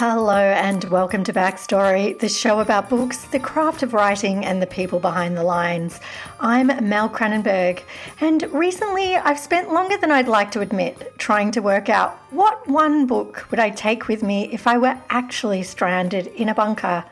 [0.00, 4.66] Hello and welcome to Backstory, the show about books, the craft of writing, and the
[4.66, 6.00] people behind the lines.
[6.40, 7.82] I'm Mel Cranenburgh,
[8.18, 12.66] and recently I've spent longer than I'd like to admit trying to work out what
[12.66, 17.04] one book would I take with me if I were actually stranded in a bunker.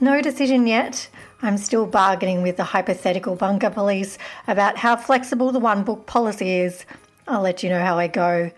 [0.00, 1.08] No decision yet.
[1.42, 4.18] I'm still bargaining with the hypothetical bunker police
[4.48, 6.86] about how flexible the one book policy is.
[7.28, 8.50] I'll let you know how I go.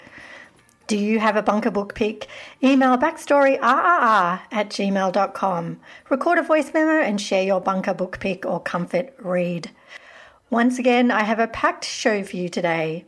[0.89, 2.29] Do you have a bunker book pick?
[2.65, 5.81] Email backstoryrrr at gmail.com.
[6.09, 9.71] Record a voice memo and share your bunker book pick or comfort read.
[10.49, 13.05] Once again, I have a packed show for you today.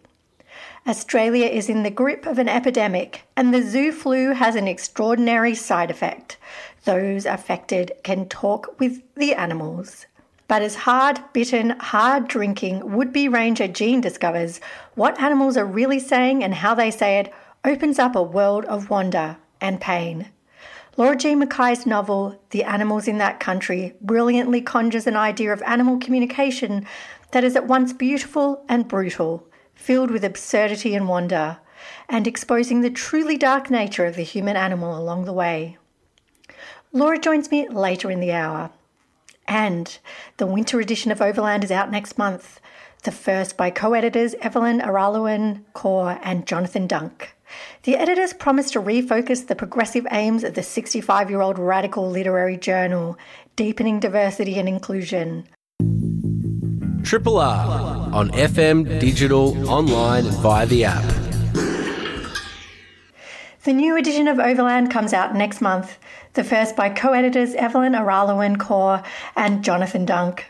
[0.87, 5.55] Australia is in the grip of an epidemic, and the zoo flu has an extraordinary
[5.55, 6.37] side effect.
[6.85, 10.05] Those affected can talk with the animals.
[10.49, 14.61] But as hard bitten, hard drinking would be ranger Jean discovers
[14.97, 17.33] what animals are really saying and how they say it
[17.65, 20.31] opens up a world of wonder and pain.
[20.97, 25.99] Laura Jean McKay's novel, The Animals in That Country, brilliantly conjures an idea of animal
[25.99, 26.87] communication
[27.33, 31.59] that is at once beautiful and brutal, filled with absurdity and wonder,
[32.09, 35.79] and exposing the truly dark nature of the human animal along the way.
[36.93, 38.71] Laura joins me later in the hour.
[39.47, 39.99] And
[40.37, 42.61] the winter edition of Overland is out next month,
[43.03, 47.35] the first by co editors Evelyn Araluen Corr and Jonathan Dunk.
[47.83, 52.57] The editors promised to refocus the progressive aims of the 65 year old radical literary
[52.57, 53.19] journal,
[53.57, 55.47] deepening diversity and inclusion.
[57.03, 61.05] Triple R on FM, digital, online, and via the app.
[63.65, 65.99] The new edition of Overland comes out next month,
[66.35, 69.05] the first by co editors Evelyn Araluen Corr
[69.37, 70.47] and Jonathan Dunk.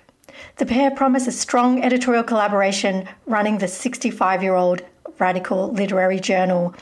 [0.56, 4.82] The pair promise a strong editorial collaboration running the 65 year old
[5.20, 6.74] radical literary journal,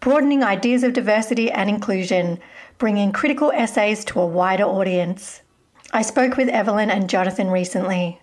[0.00, 2.38] broadening ideas of diversity and inclusion,
[2.78, 5.42] bringing critical essays to a wider audience.
[5.92, 8.20] I spoke with Evelyn and Jonathan recently.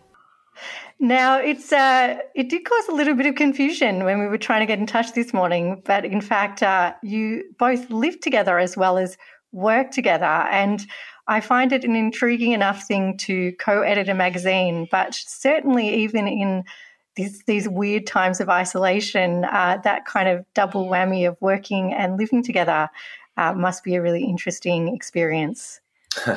[1.00, 4.62] Now, it's uh, it did cause a little bit of confusion when we were trying
[4.62, 8.78] to get in touch this morning, but in fact, uh, you both live together as
[8.78, 9.18] well as
[9.52, 10.86] work together, and
[11.28, 14.88] I find it an intriguing enough thing to co-edit a magazine.
[14.92, 16.64] But certainly, even in
[17.16, 22.18] these, these weird times of isolation, uh, that kind of double whammy of working and
[22.18, 22.90] living together
[23.38, 25.80] uh, must be a really interesting experience.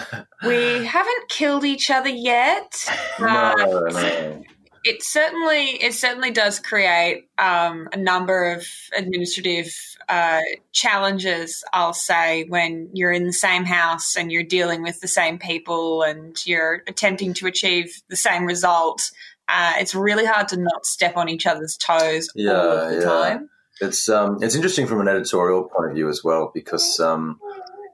[0.44, 2.88] we haven't killed each other yet.
[3.20, 4.42] no, no.
[4.88, 8.64] It certainly it certainly does create um, a number of
[8.96, 9.74] administrative
[10.08, 11.64] uh, challenges.
[11.72, 16.02] I'll say when you're in the same house and you're dealing with the same people
[16.02, 19.10] and you're attempting to achieve the same result
[19.48, 22.96] uh, it's really hard to not step on each other's toes yeah, all of the
[22.96, 23.04] yeah.
[23.04, 23.50] time.
[23.80, 27.38] It's um, it's interesting from an editorial point of view as well because um,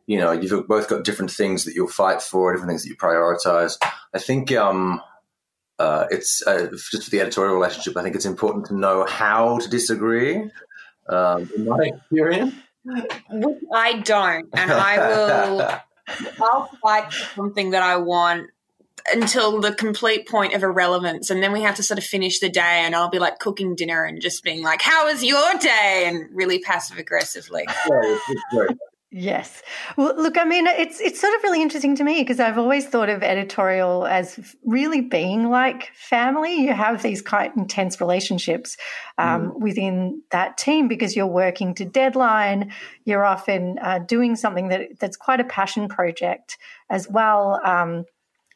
[0.07, 2.97] you know you've both got different things that you'll fight for, different things that you
[2.97, 3.77] prioritize.
[4.15, 5.03] I think um,
[5.79, 7.97] uh, it's uh, just for the editorial relationship.
[7.97, 10.51] I think it's important to know how to disagree.
[11.09, 12.55] Um, in my experience,
[13.75, 15.69] I don't, and I will.
[16.43, 18.51] I'll fight for something that I want
[19.13, 21.31] until the complete point of irrelevance.
[21.31, 23.75] And then we have to sort of finish the day and I'll be like cooking
[23.75, 26.05] dinner and just being like, How was your day?
[26.07, 27.65] And really passive aggressively.
[29.15, 29.63] Yes.
[29.99, 32.87] Well, look, I mean, it's it's sort of really interesting to me because I've always
[32.87, 36.63] thought of editorial as really being like family.
[36.63, 38.79] You have these quite intense relationships
[39.19, 39.61] um, mm.
[39.61, 42.73] within that team because you're working to deadline.
[43.05, 46.57] You're often uh, doing something that that's quite a passion project
[46.89, 47.61] as well.
[47.63, 48.07] Um,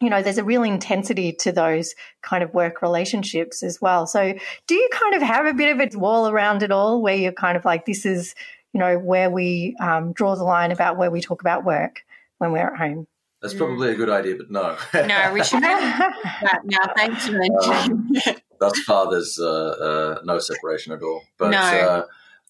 [0.01, 4.07] you know, there's a real intensity to those kind of work relationships as well.
[4.07, 4.35] So,
[4.67, 7.33] do you kind of have a bit of a wall around it all where you're
[7.33, 8.35] kind of like, this is,
[8.73, 12.05] you know, where we um, draw the line about where we talk about work
[12.39, 13.07] when we're at home?
[13.43, 14.77] That's probably a good idea, but no.
[14.95, 16.93] no, we should that now.
[16.97, 18.23] Thanks for mentioning.
[18.27, 21.23] Um, thus far, there's uh, uh, no separation at all.
[21.39, 21.59] But no.
[21.59, 22.07] uh,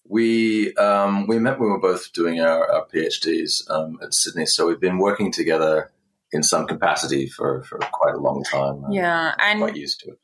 [0.07, 4.45] we um, we met when we were both doing our, our PhDs um, at Sydney,
[4.45, 5.91] so we've been working together
[6.31, 8.83] in some capacity for, for quite a long time.
[8.91, 10.19] Yeah, and quite used to it.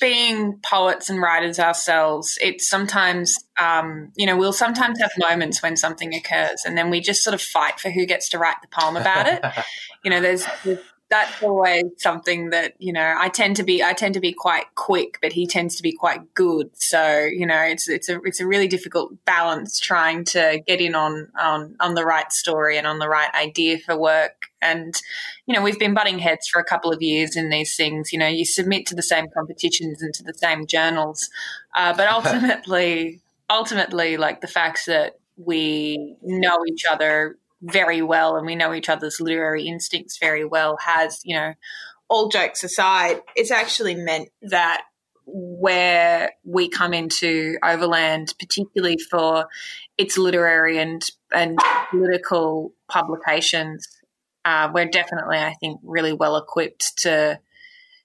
[0.00, 5.76] being poets and writers ourselves, it's sometimes, um, you know, we'll sometimes have moments when
[5.76, 8.68] something occurs and then we just sort of fight for who gets to write the
[8.68, 9.44] poem about it.
[10.04, 10.78] you know, there's, there's
[11.12, 14.74] that's always something that you know I tend to be I tend to be quite
[14.76, 16.70] quick, but he tends to be quite good.
[16.72, 20.94] So you know it's it's a it's a really difficult balance trying to get in
[20.94, 24.46] on on on the right story and on the right idea for work.
[24.62, 24.94] And
[25.44, 28.10] you know we've been butting heads for a couple of years in these things.
[28.10, 31.28] You know you submit to the same competitions and to the same journals,
[31.76, 33.20] uh, but ultimately
[33.50, 38.88] ultimately like the fact that we know each other very well and we know each
[38.88, 41.54] other's literary instincts very well has, you know,
[42.08, 44.82] all jokes aside, it's actually meant that
[45.24, 49.46] where we come into Overland, particularly for
[49.96, 51.58] its literary and, and
[51.90, 53.88] political publications,
[54.44, 57.38] uh, we're definitely, I think, really well equipped to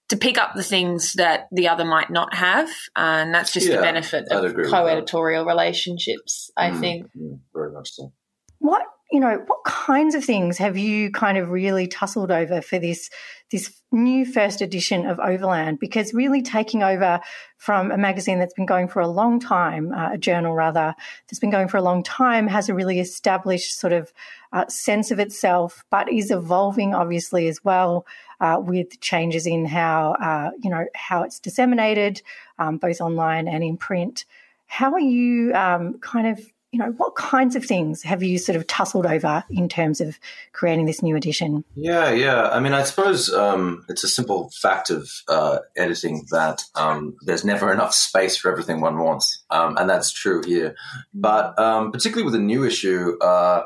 [0.09, 3.75] to pick up the things that the other might not have, and that's just yeah,
[3.75, 6.49] the benefit of co-editorial relationships.
[6.55, 8.13] I mm, think mm, very much so.
[8.59, 12.77] What you know, what kinds of things have you kind of really tussled over for
[12.77, 13.09] this
[13.51, 15.79] this new first edition of Overland?
[15.79, 17.21] Because really taking over
[17.57, 20.93] from a magazine that's been going for a long time, uh, a journal rather,
[21.27, 24.11] that's been going for a long time, has a really established sort of
[24.51, 28.05] uh, sense of itself, but is evolving obviously as well
[28.41, 32.21] uh, with changes in how uh, you know how it's disseminated,
[32.59, 34.25] um, both online and in print.
[34.65, 36.45] How are you um, kind of
[36.77, 40.19] you know, what kinds of things have you sort of tussled over in terms of
[40.53, 41.63] creating this new edition?
[41.75, 42.49] Yeah, yeah.
[42.49, 47.43] I mean, I suppose um, it's a simple fact of uh, editing that um, there's
[47.43, 50.75] never enough space for everything one wants, um, and that's true here.
[51.15, 53.63] But um, particularly with the new issue, uh,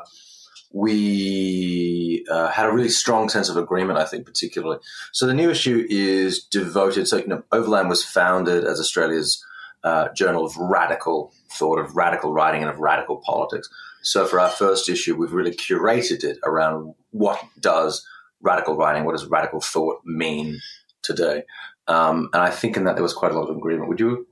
[0.72, 4.78] we uh, had a really strong sense of agreement, I think, particularly.
[5.12, 7.08] So the new issue is devoted.
[7.08, 9.44] So, you know, Overland was founded as Australia's
[9.84, 13.68] uh, journal of radical thought, of radical writing, and of radical politics.
[14.02, 18.06] So for our first issue, we've really curated it around what does
[18.40, 20.60] radical writing, what does radical thought mean
[21.02, 21.44] today.
[21.88, 23.88] Um, and I think in that there was quite a lot of agreement.
[23.88, 24.26] Would you?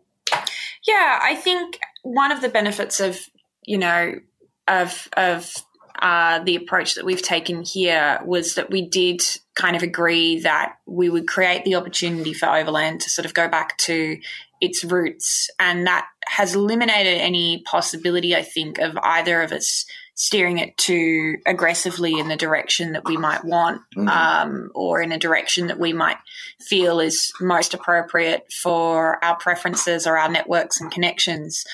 [0.87, 3.19] Yeah, I think one of the benefits of
[3.65, 4.15] you know
[4.67, 5.53] of of
[6.01, 9.23] uh, the approach that we've taken here was that we did
[9.55, 13.49] kind of agree that we would create the opportunity for Overland to sort of go
[13.49, 14.19] back to
[14.61, 15.49] its roots.
[15.59, 19.85] And that has eliminated any possibility, I think, of either of us
[20.21, 24.07] steering it too aggressively in the direction that we might want mm-hmm.
[24.07, 26.19] um, or in a direction that we might
[26.61, 31.65] feel is most appropriate for our preferences or our networks and connections.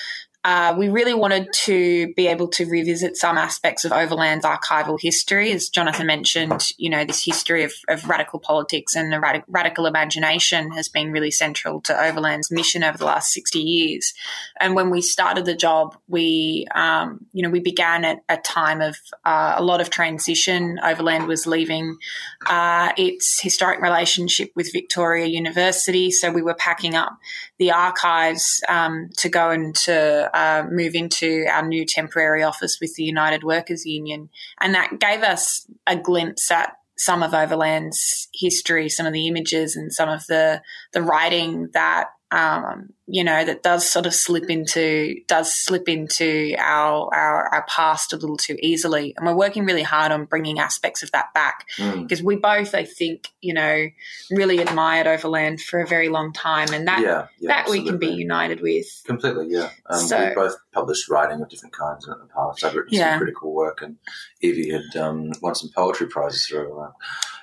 [0.47, 5.51] Uh, we really wanted to be able to revisit some aspects of Overland's archival history.
[5.51, 9.85] As Jonathan mentioned, you know, this history of, of radical politics and the radic- radical
[9.85, 14.13] imagination has been really central to Overland's mission over the last 60 years.
[14.57, 18.79] And when we started the job, we, um, you know, we began at a time
[18.79, 18.95] of
[19.25, 20.79] uh, a lot of transition.
[20.81, 21.97] Overland was leaving
[22.45, 26.09] uh, its historic relationship with Victoria University.
[26.09, 27.17] So we were packing up
[27.57, 32.93] the archives um, to go and to uh, move into our new temporary office with
[32.93, 34.29] the United Workers Union.
[34.61, 39.75] And that gave us a glimpse at some of Overland's history, some of the images
[39.75, 40.61] and some of the,
[40.93, 46.55] the writing that um, you know, that does sort of slip into does slip into
[46.57, 50.59] our, our, our past a little too easily, and we're working really hard on bringing
[50.59, 52.25] aspects of that back because mm.
[52.25, 53.87] we both, I think, you know,
[54.29, 57.83] really admired Overland for a very long time, and that yeah, yeah, that absolutely.
[57.83, 59.47] we can be united with completely.
[59.49, 62.65] Yeah, um, so, we both published writing of different kinds in the past.
[62.65, 63.11] I've written yeah.
[63.11, 63.95] some critical work, and
[64.41, 66.93] Evie had um, won some poetry prizes through Overland.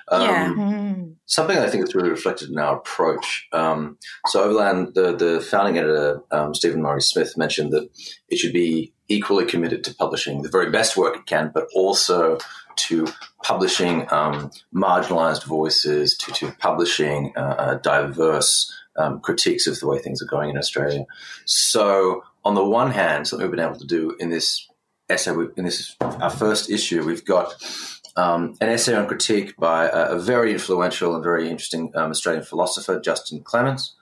[0.07, 0.47] Um, yeah.
[0.49, 1.11] Mm-hmm.
[1.25, 3.47] Something I think is really reflected in our approach.
[3.51, 3.97] Um,
[4.27, 7.89] so Overland, the, the founding editor, um, Stephen Murray Smith, mentioned that
[8.29, 12.37] it should be equally committed to publishing the very best work it can, but also
[12.75, 13.07] to
[13.43, 19.99] publishing um, marginalized voices, to, to publishing uh, uh, diverse um, critiques of the way
[19.99, 21.05] things are going in Australia.
[21.45, 24.67] So, on the one hand, something we've been able to do in this
[25.09, 27.53] essay, in this our first issue, we've got
[28.15, 32.43] um, an essay on critique by a, a, very influential and very interesting um, Australian
[32.43, 33.95] philosopher, Justin Clemens.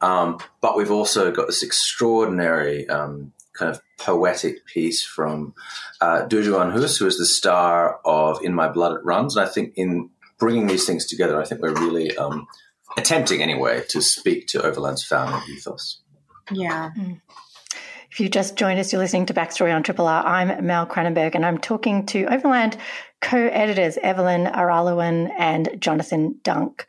[0.00, 5.54] Um, but we've also got this extraordinary um, kind of poetic piece from
[6.00, 9.36] uh, Dujuan Hoosan, who is the star of In My Blood It Runs.
[9.36, 12.46] And I think in bringing these things together, I think we're really um,
[12.96, 16.00] attempting, anyway, to speak to Overland's founding ethos.
[16.52, 16.90] Yeah.
[16.96, 17.20] Mm.
[18.16, 20.24] If you just joined us, you're listening to Backstory on Triple R.
[20.24, 22.78] I'm Mel Cranenburgh, and I'm talking to Overland
[23.20, 26.86] co-editors Evelyn Araluen and Jonathan Dunk.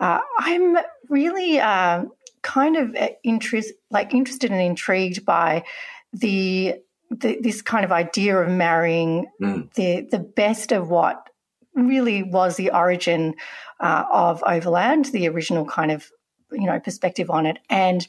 [0.00, 0.76] Uh, I'm
[1.08, 2.06] really uh,
[2.42, 5.62] kind of uh, interest, like interested and intrigued by
[6.12, 6.74] the,
[7.08, 9.72] the this kind of idea of marrying mm.
[9.74, 11.30] the the best of what
[11.76, 13.36] really was the origin
[13.78, 16.10] uh, of Overland, the original kind of
[16.50, 18.08] you know perspective on it, and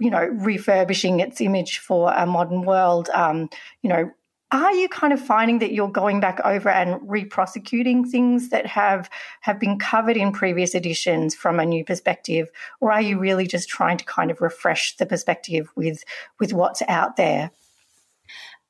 [0.00, 3.08] you know refurbishing its image for a modern world.
[3.14, 3.48] Um,
[3.82, 4.10] you know,
[4.52, 9.08] are you kind of finding that you're going back over and re-prosecuting things that have
[9.40, 13.68] have been covered in previous editions from a new perspective, or are you really just
[13.68, 16.04] trying to kind of refresh the perspective with
[16.38, 17.50] with what's out there?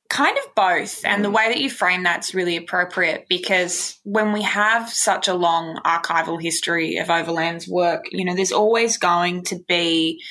[0.09, 1.03] Kind of both.
[1.03, 5.33] And the way that you frame that's really appropriate because when we have such a
[5.33, 10.21] long archival history of Overland's work, you know, there's always going to be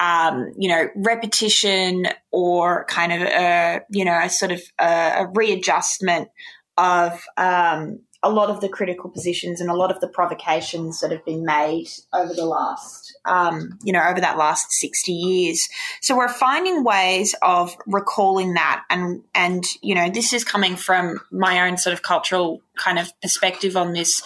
[0.00, 5.26] um, you know, repetition or kind of a, you know, a sort of a, a
[5.34, 6.28] readjustment
[6.76, 11.12] of um, a lot of the critical positions and a lot of the provocations that
[11.12, 15.68] have been made over the last, um, you know, over that last 60 years.
[16.00, 18.82] So we're finding ways of recalling that.
[18.88, 23.12] And, and, you know, this is coming from my own sort of cultural kind of
[23.20, 24.22] perspective on this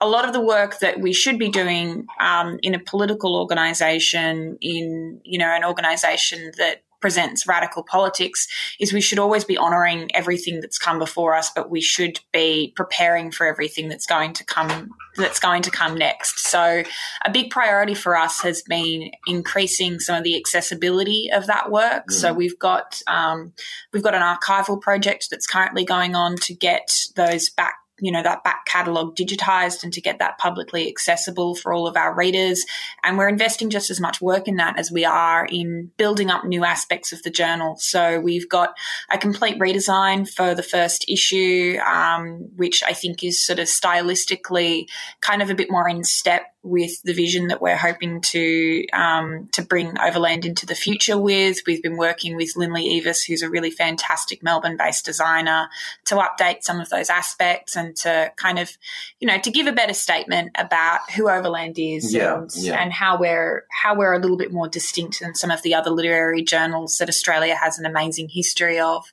[0.00, 4.56] a lot of the work that we should be doing um, in a political organization,
[4.60, 8.46] in you know an organization that presents radical politics
[8.80, 12.72] is we should always be honoring everything that's come before us but we should be
[12.74, 16.82] preparing for everything that's going to come that's going to come next so
[17.24, 22.06] a big priority for us has been increasing some of the accessibility of that work
[22.08, 22.12] mm.
[22.12, 23.52] so we've got um,
[23.92, 28.22] we've got an archival project that's currently going on to get those back you know
[28.22, 32.64] that back catalogue digitized and to get that publicly accessible for all of our readers.
[33.02, 36.44] And we're investing just as much work in that as we are in building up
[36.44, 37.76] new aspects of the journal.
[37.78, 38.74] So we've got
[39.10, 44.86] a complete redesign for the first issue um, which i think is sort of stylistically
[45.20, 49.48] kind of a bit more in step with the vision that we're hoping to um,
[49.52, 51.58] to bring Overland into the future with.
[51.66, 55.68] We've been working with Lynley Evis, who's a really fantastic Melbourne-based designer,
[56.06, 58.76] to update some of those aspects and to kind of,
[59.20, 62.82] you know, to give a better statement about who Overland is yeah, and, yeah.
[62.82, 65.90] and how we're how we're a little bit more distinct than some of the other
[65.90, 69.04] literary journals that Australia has an amazing history of.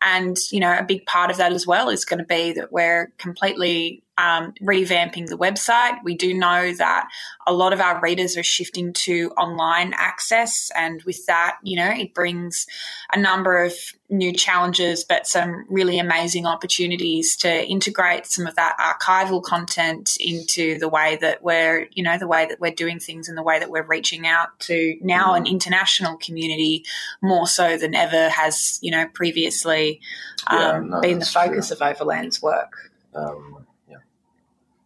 [0.00, 2.72] And you know, a big part of that as well is going to be that
[2.72, 5.96] we're completely um, revamping the website.
[6.04, 7.08] We do know that
[7.46, 11.90] a lot of our readers are shifting to online access, and with that, you know,
[11.90, 12.66] it brings
[13.12, 13.74] a number of
[14.10, 20.78] new challenges, but some really amazing opportunities to integrate some of that archival content into
[20.78, 23.58] the way that we're, you know, the way that we're doing things and the way
[23.58, 26.84] that we're reaching out to now an international community
[27.22, 30.00] more so than ever has, you know, previously
[30.46, 31.76] um, yeah, no, been the focus true.
[31.76, 32.90] of Overland's work.
[33.14, 33.63] Um,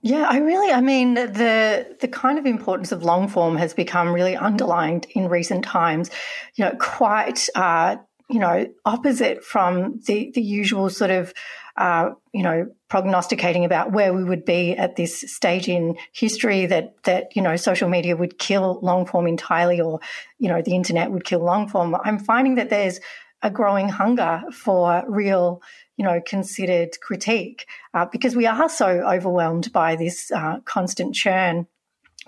[0.00, 4.12] yeah, I really, I mean, the the kind of importance of long form has become
[4.12, 6.10] really underlined in recent times.
[6.54, 7.96] You know, quite, uh,
[8.30, 11.34] you know, opposite from the the usual sort of,
[11.76, 16.66] uh, you know, prognosticating about where we would be at this stage in history.
[16.66, 19.98] That that you know, social media would kill long form entirely, or
[20.38, 21.96] you know, the internet would kill long form.
[22.04, 23.00] I'm finding that there's
[23.42, 25.62] a growing hunger for real
[25.98, 31.66] you know, considered critique uh, because we are so overwhelmed by this uh, constant churn.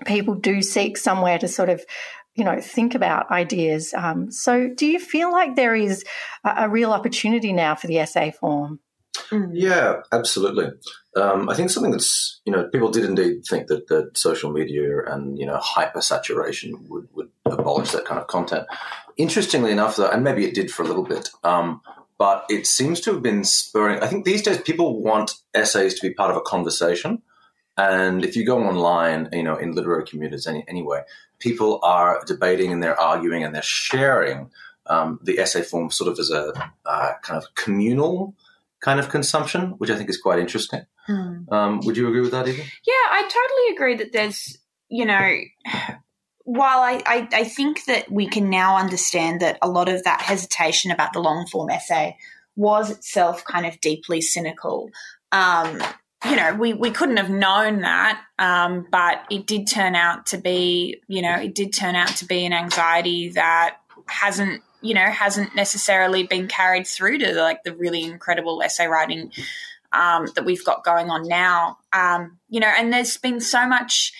[0.05, 1.83] People do seek somewhere to sort of,
[2.35, 3.93] you know, think about ideas.
[3.93, 6.03] Um, so, do you feel like there is
[6.43, 8.79] a, a, real opportunity now for the essay form?
[9.29, 9.51] Mm.
[9.53, 10.67] Yeah, absolutely.
[11.15, 15.03] Um, I think something that's you know people did indeed think that that social media
[15.05, 18.65] and you know hypersaturation would would abolish that kind of content.
[19.17, 21.29] Interestingly enough, though, and maybe it did for a little bit.
[21.43, 21.81] Um,
[22.21, 23.97] but it seems to have been spurring.
[24.03, 27.23] I think these days people want essays to be part of a conversation.
[27.77, 31.01] And if you go online, you know, in literary communities any, anyway,
[31.39, 34.51] people are debating and they're arguing and they're sharing
[34.85, 36.53] um, the essay form sort of as a
[36.85, 38.35] uh, kind of communal
[38.81, 40.85] kind of consumption, which I think is quite interesting.
[41.07, 41.51] Hmm.
[41.51, 42.65] Um, would you agree with that, Ethan?
[42.85, 44.59] Yeah, I totally agree that there's,
[44.89, 45.39] you know,
[46.51, 50.21] while I, I, I, think that we can now understand that a lot of that
[50.21, 52.17] hesitation about the long form essay
[52.57, 54.91] was itself kind of deeply cynical.
[55.31, 55.81] Um,
[56.25, 60.37] you know, we, we couldn't have known that, um, but it did turn out to
[60.37, 63.77] be, you know, it did turn out to be an anxiety that
[64.07, 69.31] hasn't, you know, hasn't necessarily been carried through to like the really incredible essay writing
[69.93, 71.77] um, that we've got going on now.
[71.93, 74.11] Um, you know, and there's been so much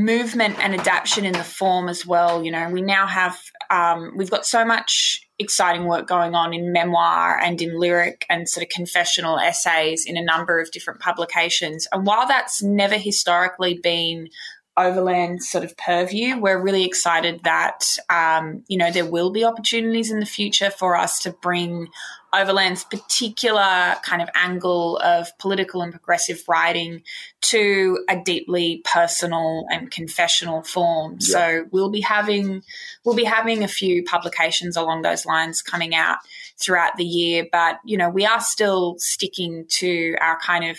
[0.00, 2.42] movement and adaptation in the form as well.
[2.42, 3.38] You know, we now have
[3.70, 8.48] um, we've got so much exciting work going on in memoir and in lyric and
[8.48, 11.86] sort of confessional essays in a number of different publications.
[11.92, 14.28] And while that's never historically been
[14.76, 16.38] overland sort of purview.
[16.38, 20.96] We're really excited that, um, you know, there will be opportunities in the future for
[20.96, 21.88] us to bring
[22.32, 27.02] Overland's particular kind of angle of political and progressive writing
[27.40, 31.16] to a deeply personal and confessional form.
[31.20, 31.26] Yeah.
[31.26, 32.62] So we'll be having
[33.04, 36.18] we'll be having a few publications along those lines coming out
[36.56, 40.78] throughout the year, but you know, we are still sticking to our kind of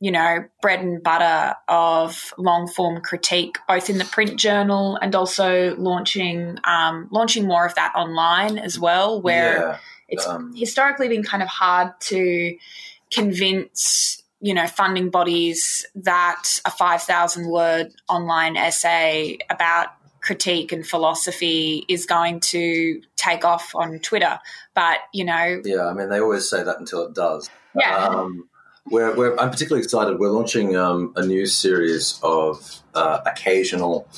[0.00, 5.14] you know, bread and butter of long form critique, both in the print journal and
[5.14, 9.78] also launching um, launching more of that online as well, where yeah.
[10.08, 12.56] it's um, historically been kind of hard to
[13.12, 19.88] convince you know funding bodies that a 5000 word online essay about
[20.22, 24.38] critique and philosophy is going to take off on twitter
[24.74, 28.48] but you know yeah i mean they always say that until it does yeah um,
[28.86, 30.18] we're, we're, I'm particularly excited.
[30.18, 34.08] We're launching um, a new series of uh, occasional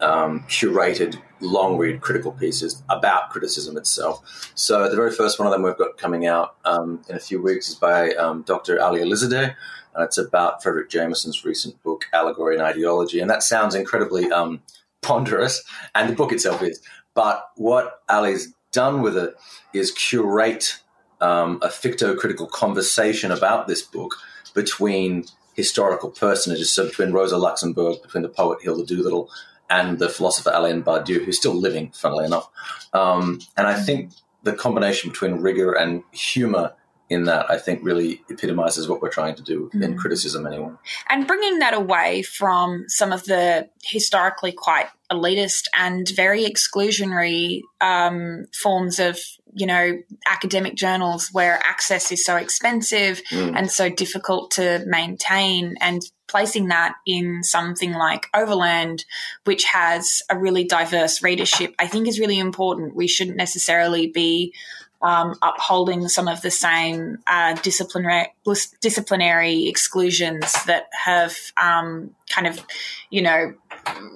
[0.00, 4.52] um, curated long read critical pieces about criticism itself.
[4.54, 7.42] So the very first one of them we've got coming out um, in a few
[7.42, 8.80] weeks is by um, Dr.
[8.80, 9.54] Ali Alizadeh,
[9.94, 13.20] and it's about Fredric Jameson's recent book Allegory and Ideology.
[13.20, 14.62] And that sounds incredibly um,
[15.02, 15.62] ponderous,
[15.94, 16.80] and the book itself is.
[17.14, 19.34] But what Ali's done with it
[19.74, 20.78] is curate
[21.22, 24.16] um, a ficto-critical conversation about this book
[24.54, 25.24] between
[25.54, 29.30] historical personages, so between Rosa Luxemburg, between the poet Hilda Doolittle,
[29.70, 32.50] and the philosopher Alain Badiou, who's still living, funnily enough.
[32.92, 34.12] Um, and I think
[34.42, 36.74] the combination between rigor and humor
[37.12, 39.82] in that I think really epitomizes what we're trying to do mm.
[39.82, 40.72] in criticism anyway.
[41.08, 48.46] And bringing that away from some of the historically quite elitist and very exclusionary um,
[48.54, 49.18] forms of
[49.54, 53.52] you know academic journals where access is so expensive mm.
[53.54, 59.04] and so difficult to maintain and placing that in something like overland
[59.44, 64.54] which has a really diverse readership i think is really important we shouldn't necessarily be
[65.02, 68.32] um, upholding some of the same uh, disciplinary
[68.80, 72.64] disciplinary exclusions that have um, kind of,
[73.10, 73.54] you know,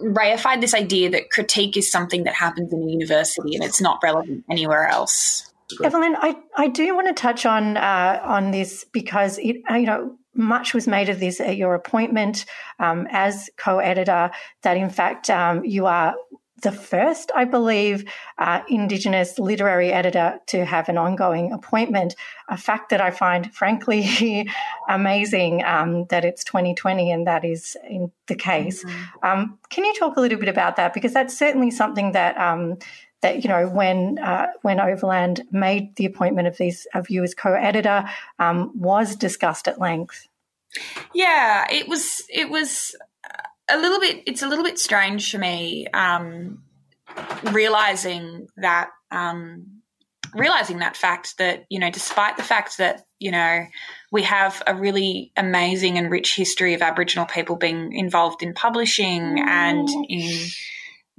[0.02, 3.98] reified this idea that critique is something that happens in a university and it's not
[4.02, 5.52] relevant anywhere else.
[5.82, 10.16] Evelyn, I, I do want to touch on uh, on this because it you know
[10.34, 12.44] much was made of this at your appointment
[12.78, 14.30] um, as co-editor.
[14.62, 16.14] That in fact um, you are
[16.66, 22.16] the first, I believe, uh, Indigenous literary editor to have an ongoing appointment.
[22.48, 24.48] A fact that I find, frankly,
[24.88, 28.82] amazing um, that it's 2020 and that is in the case.
[28.82, 29.26] Mm-hmm.
[29.26, 30.92] Um, can you talk a little bit about that?
[30.92, 32.36] Because that's certainly something that.
[32.36, 32.78] Um,
[33.22, 37.34] that you know, when uh, when Overland made the appointment of these of you as
[37.34, 38.04] co-editor,
[38.38, 40.28] um, was discussed at length.
[41.14, 42.22] Yeah, it was.
[42.28, 42.94] It was
[43.68, 46.62] a little bit it's a little bit strange for me um,
[47.52, 49.82] realizing that um,
[50.34, 53.64] realizing that fact that you know despite the fact that you know
[54.12, 59.40] we have a really amazing and rich history of aboriginal people being involved in publishing
[59.46, 60.46] and in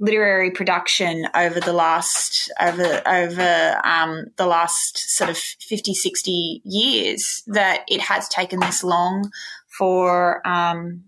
[0.00, 7.42] literary production over the last over over um, the last sort of 50 60 years
[7.48, 9.30] that it has taken this long
[9.66, 11.02] for um,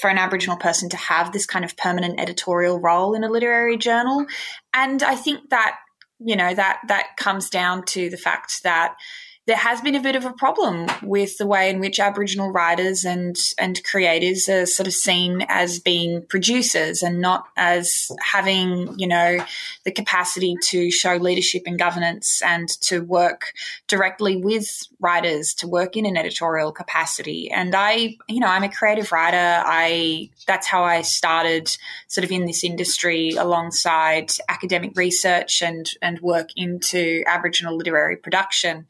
[0.00, 3.76] for an Aboriginal person to have this kind of permanent editorial role in a literary
[3.76, 4.26] journal.
[4.74, 5.78] And I think that,
[6.18, 8.96] you know, that that comes down to the fact that
[9.46, 13.04] there has been a bit of a problem with the way in which Aboriginal writers
[13.04, 19.06] and and creators are sort of seen as being producers and not as having you
[19.06, 19.38] know
[19.84, 23.52] the capacity to show leadership and governance and to work
[23.86, 27.50] directly with writers to work in an editorial capacity.
[27.50, 29.62] And I, you know, I'm a creative writer.
[29.64, 31.76] I that's how I started
[32.08, 38.86] sort of in this industry alongside academic research and and work into Aboriginal literary production.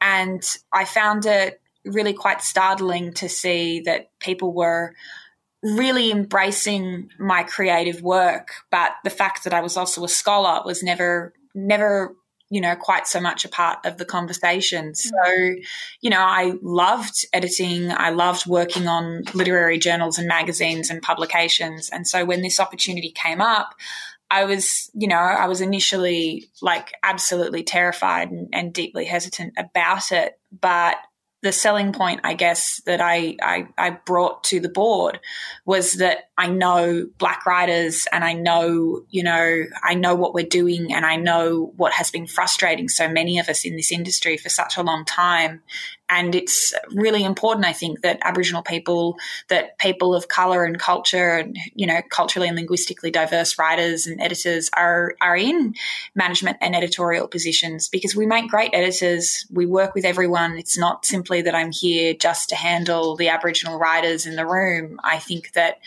[0.00, 4.94] And I found it really quite startling to see that people were
[5.62, 10.82] really embracing my creative work, but the fact that I was also a scholar was
[10.82, 12.14] never, never,
[12.48, 14.94] you know, quite so much a part of the conversation.
[14.94, 15.10] So,
[16.00, 17.90] you know, I loved editing.
[17.90, 21.90] I loved working on literary journals and magazines and publications.
[21.90, 23.74] And so when this opportunity came up,
[24.30, 30.12] I was, you know, I was initially like absolutely terrified and, and deeply hesitant about
[30.12, 30.38] it.
[30.60, 30.96] But
[31.40, 35.20] the selling point, I guess, that I, I, I, brought to the board
[35.64, 40.46] was that I know black writers and I know, you know, I know what we're
[40.46, 44.36] doing and I know what has been frustrating so many of us in this industry
[44.36, 45.62] for such a long time.
[46.08, 49.16] And it's really important, I think, that Aboriginal people,
[49.48, 54.20] that people of colour and culture, and you know, culturally and linguistically diverse writers and
[54.20, 55.74] editors are are in
[56.14, 59.46] management and editorial positions because we make great editors.
[59.50, 60.58] We work with everyone.
[60.58, 65.00] It's not simply that I'm here just to handle the Aboriginal writers in the room.
[65.04, 65.78] I think that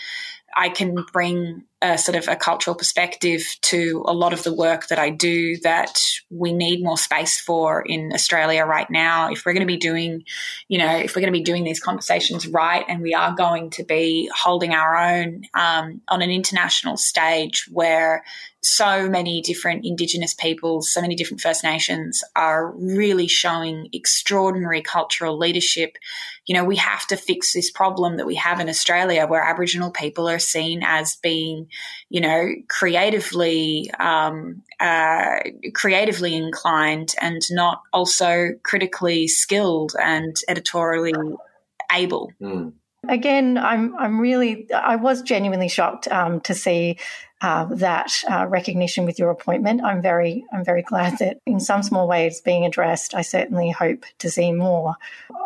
[0.55, 4.87] I can bring a sort of a cultural perspective to a lot of the work
[4.87, 9.31] that I do that we need more space for in Australia right now.
[9.31, 10.23] If we're going to be doing,
[10.67, 13.71] you know, if we're going to be doing these conversations right and we are going
[13.71, 18.23] to be holding our own um, on an international stage where
[18.63, 25.37] so many different Indigenous peoples, so many different First Nations are really showing extraordinary cultural
[25.37, 25.97] leadership.
[26.51, 29.89] You know, we have to fix this problem that we have in Australia where Aboriginal
[29.89, 31.69] people are seen as being
[32.11, 35.37] you know, creatively um, uh,
[35.73, 41.13] creatively inclined and not also critically skilled and editorially
[41.89, 42.33] able.
[42.41, 42.73] Mm.
[43.07, 46.97] Again, I'm I'm really I was genuinely shocked um, to see
[47.41, 49.83] uh, that uh, recognition with your appointment.
[49.83, 53.15] I'm very I'm very glad that in some small way it's being addressed.
[53.15, 54.95] I certainly hope to see more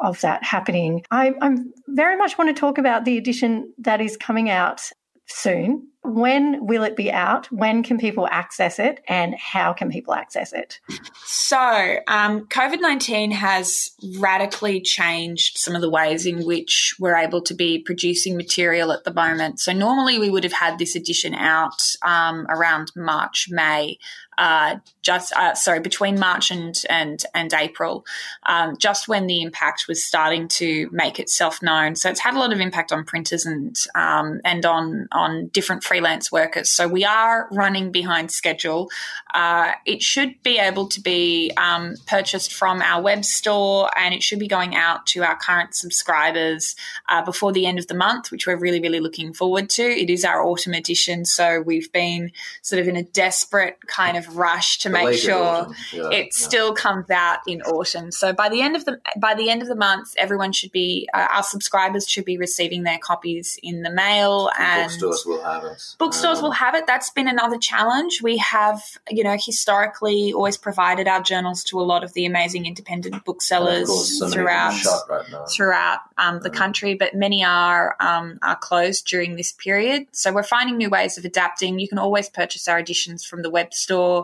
[0.01, 1.03] of that happening.
[1.11, 4.81] I, I'm very much want to talk about the edition that is coming out
[5.27, 5.87] soon.
[6.05, 7.51] When will it be out?
[7.51, 9.03] When can people access it?
[9.07, 10.79] And how can people access it?
[11.25, 17.41] So, um, COVID 19 has radically changed some of the ways in which we're able
[17.41, 19.59] to be producing material at the moment.
[19.59, 23.97] So, normally we would have had this edition out um, around March, May
[24.37, 28.05] uh, just uh, sorry between March and and and April,
[28.45, 31.95] um, just when the impact was starting to make itself known.
[31.95, 35.83] So it's had a lot of impact on printers and um, and on on different
[35.83, 36.71] freelance workers.
[36.71, 38.89] So we are running behind schedule.
[39.33, 44.23] Uh, it should be able to be um, purchased from our web store, and it
[44.23, 46.75] should be going out to our current subscribers
[47.09, 49.83] uh, before the end of the month, which we're really really looking forward to.
[49.83, 54.24] It is our autumn edition, so we've been sort of in a desperate kind of
[54.29, 56.25] rush to make sure yeah, it yeah.
[56.31, 58.11] still comes out in autumn.
[58.11, 61.09] So by the end of the by the end of the month, everyone should be
[61.13, 65.63] uh, our subscribers should be receiving their copies in the mail, and bookstores will have
[65.63, 65.95] it.
[65.97, 66.87] Bookstores um, will have it.
[66.87, 68.21] That's been another challenge.
[68.21, 72.65] We have, you know, historically always provided our journals to a lot of the amazing
[72.65, 74.73] independent booksellers so throughout
[75.09, 76.57] right throughout um, the mm-hmm.
[76.57, 80.07] country, but many are um, are closed during this period.
[80.11, 81.79] So we're finding new ways of adapting.
[81.79, 84.14] You can always purchase our editions from the web store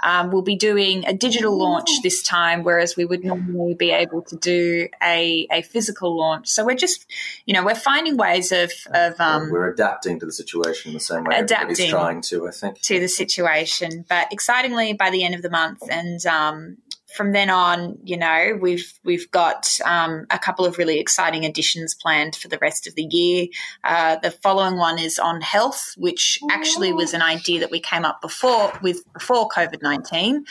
[0.00, 4.22] um, we'll be doing a digital launch this time, whereas we would normally be able
[4.22, 6.48] to do a, a physical launch.
[6.48, 7.06] So we're just,
[7.46, 11.00] you know, we're finding ways of, of um, we're adapting to the situation in the
[11.00, 14.04] same way adapting trying to, I think, to the situation.
[14.08, 16.76] But excitingly, by the end of the month, and um,
[17.14, 21.94] from then on, you know, we've we've got um, a couple of really exciting additions
[21.94, 23.46] planned for the rest of the year.
[23.84, 28.04] Uh, the following one is on health, which actually was an idea that we came
[28.04, 30.44] up before with before COVID nineteen,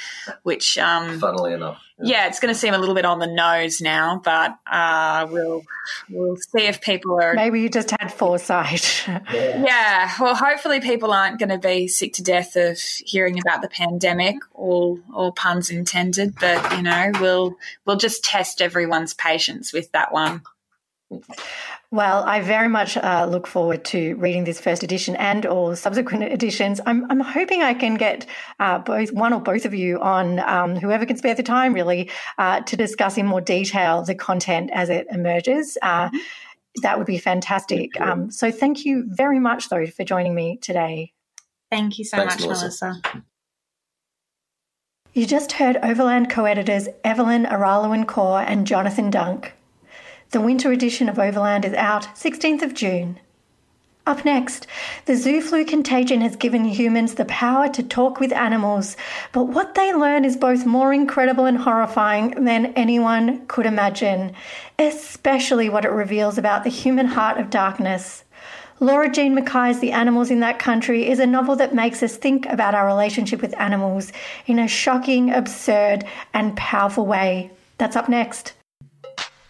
[0.44, 3.82] which um, funnily enough yeah, it's going to seem a little bit on the nose
[3.82, 5.64] now, but uh, we'll
[6.10, 7.34] we'll see if people are.
[7.34, 9.04] Maybe you just had foresight.
[9.08, 13.70] yeah, well, hopefully people aren't going to be sick to death of hearing about the
[13.70, 14.38] pandemic.
[14.54, 20.14] All all puns intended, but you know, we'll we'll just test everyone's patience with that
[20.14, 20.42] one.
[21.92, 26.24] Well, I very much uh, look forward to reading this first edition and or subsequent
[26.32, 26.80] editions.
[26.86, 28.28] I'm, I'm hoping I can get
[28.60, 32.12] uh, both one or both of you on, um, whoever can spare the time, really,
[32.38, 35.80] uh, to discuss in more detail the content as it emerges.
[35.82, 36.10] Uh,
[36.84, 38.00] that would be fantastic.
[38.00, 41.14] Um, so, thank you very much, though, for joining me today.
[41.72, 42.86] Thank you so Thanks, much, Melissa.
[42.86, 43.24] Melissa.
[45.14, 49.54] You just heard Overland co editors Evelyn Araluen Corr and Jonathan Dunk.
[50.32, 53.20] The winter edition of Overland is out 16th of June.
[54.06, 54.68] Up next,
[55.06, 58.96] the zoo flu contagion has given humans the power to talk with animals,
[59.32, 64.34] but what they learn is both more incredible and horrifying than anyone could imagine,
[64.78, 68.24] especially what it reveals about the human heart of darkness.
[68.80, 72.46] Laura Jean McKay's The Animals in That Country is a novel that makes us think
[72.46, 74.12] about our relationship with animals
[74.46, 77.50] in a shocking, absurd, and powerful way.
[77.80, 78.54] That's up next.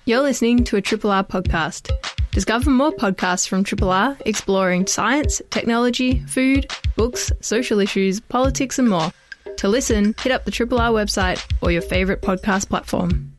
[0.09, 1.91] You're listening to a Triple R podcast.
[2.31, 8.89] Discover more podcasts from Triple R exploring science, technology, food, books, social issues, politics, and
[8.89, 9.11] more.
[9.57, 13.35] To listen, hit up the Triple R website or your favourite podcast platform.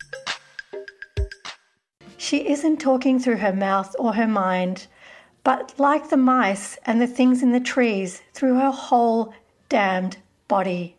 [2.19, 4.87] She isn't talking through her mouth or her mind,
[5.43, 9.35] but like the mice and the things in the trees, through her whole
[9.69, 10.95] damned body.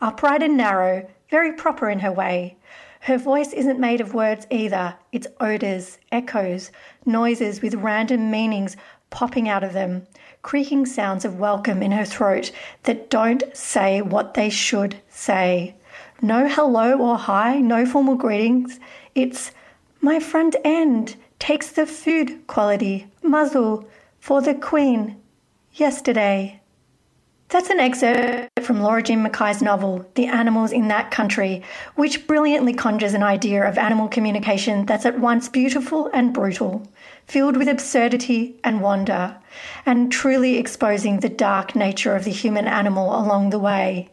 [0.00, 2.56] Upright and narrow, very proper in her way
[3.04, 6.72] Her voice isn't made of words either, it's odours, echoes,
[7.04, 8.78] noises with random meanings
[9.10, 10.06] popping out of them,
[10.40, 12.50] creaking sounds of welcome in her throat
[12.84, 15.74] that don't say what they should say.
[16.22, 18.80] No hello or hi, no formal greetings.
[19.14, 19.50] It's
[20.00, 23.86] my front end takes the food quality muzzle
[24.18, 25.20] for the Queen
[25.74, 26.58] yesterday.
[27.54, 31.62] That's an excerpt from Laura Jean McKay's novel, The Animals in That Country,
[31.94, 36.84] which brilliantly conjures an idea of animal communication that's at once beautiful and brutal,
[37.28, 39.36] filled with absurdity and wonder,
[39.86, 44.10] and truly exposing the dark nature of the human animal along the way.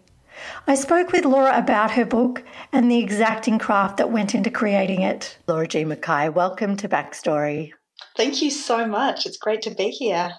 [0.67, 5.01] I spoke with Laura about her book and the exacting craft that went into creating
[5.01, 5.39] it.
[5.47, 7.71] Laura Jean Mackay, welcome to Backstory.
[8.15, 9.25] Thank you so much.
[9.25, 10.31] It's great to be here.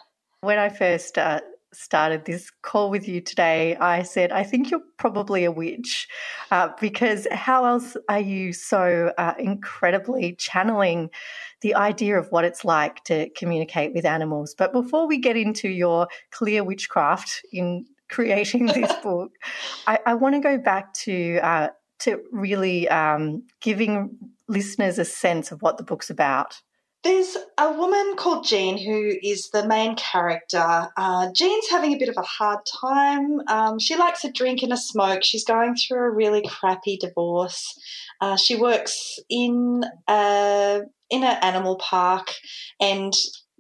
[0.43, 1.41] When I first uh,
[1.73, 6.09] started this call with you today, I said, I think you're probably a witch
[6.51, 11.11] uh, because how else are you so uh, incredibly channeling
[11.61, 14.55] the idea of what it's like to communicate with animals?
[14.57, 19.33] But before we get into your clear witchcraft in creating this book,
[19.87, 21.39] I, I want to go back to.
[21.43, 21.69] Uh,
[22.01, 26.61] to really um, giving listeners a sense of what the book's about.
[27.05, 30.89] There's a woman called Jean who is the main character.
[30.97, 33.41] Uh, Jean's having a bit of a hard time.
[33.49, 35.25] Um, she likes a drink and a smoke.
[35.25, 37.77] She's going through a really crappy divorce.
[38.21, 42.29] Uh, she works in a in an animal park,
[42.81, 43.13] and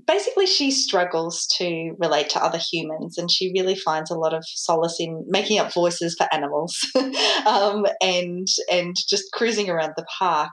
[0.06, 4.42] basically she struggles to relate to other humans and she really finds a lot of
[4.46, 6.76] solace in making up voices for animals
[7.46, 10.50] um, and and just cruising around the park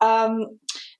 [0.00, 0.46] um,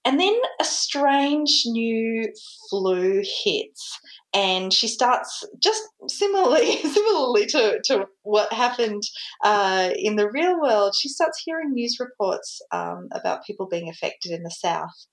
[0.05, 2.29] and then a strange new
[2.69, 4.01] flu hits,
[4.35, 9.03] and she starts just similarly similarly to, to what happened
[9.45, 10.95] uh, in the real world.
[10.99, 15.07] She starts hearing news reports um, about people being affected in the south.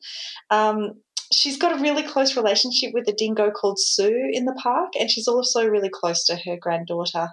[0.50, 0.94] Um,
[1.32, 5.10] she's got a really close relationship with a dingo called Sue in the park, and
[5.10, 7.30] she's also really close to her granddaughter.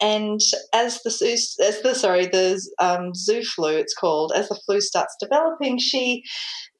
[0.00, 0.40] And
[0.72, 1.10] as the
[1.66, 6.24] as the sorry the um, zoo flu, it's called, as the flu starts developing, she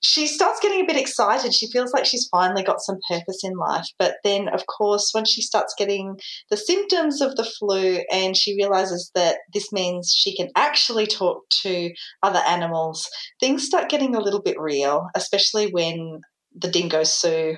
[0.00, 1.52] she starts getting a bit excited.
[1.52, 3.86] She feels like she's finally got some purpose in life.
[3.98, 6.18] But then, of course, when she starts getting
[6.50, 11.48] the symptoms of the flu and she realizes that this means she can actually talk
[11.62, 11.90] to
[12.22, 13.08] other animals,
[13.40, 16.20] things start getting a little bit real, especially when
[16.54, 17.56] the dingo Sue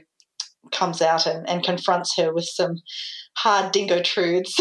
[0.72, 2.76] comes out and, and confronts her with some
[3.36, 4.58] hard dingo truths.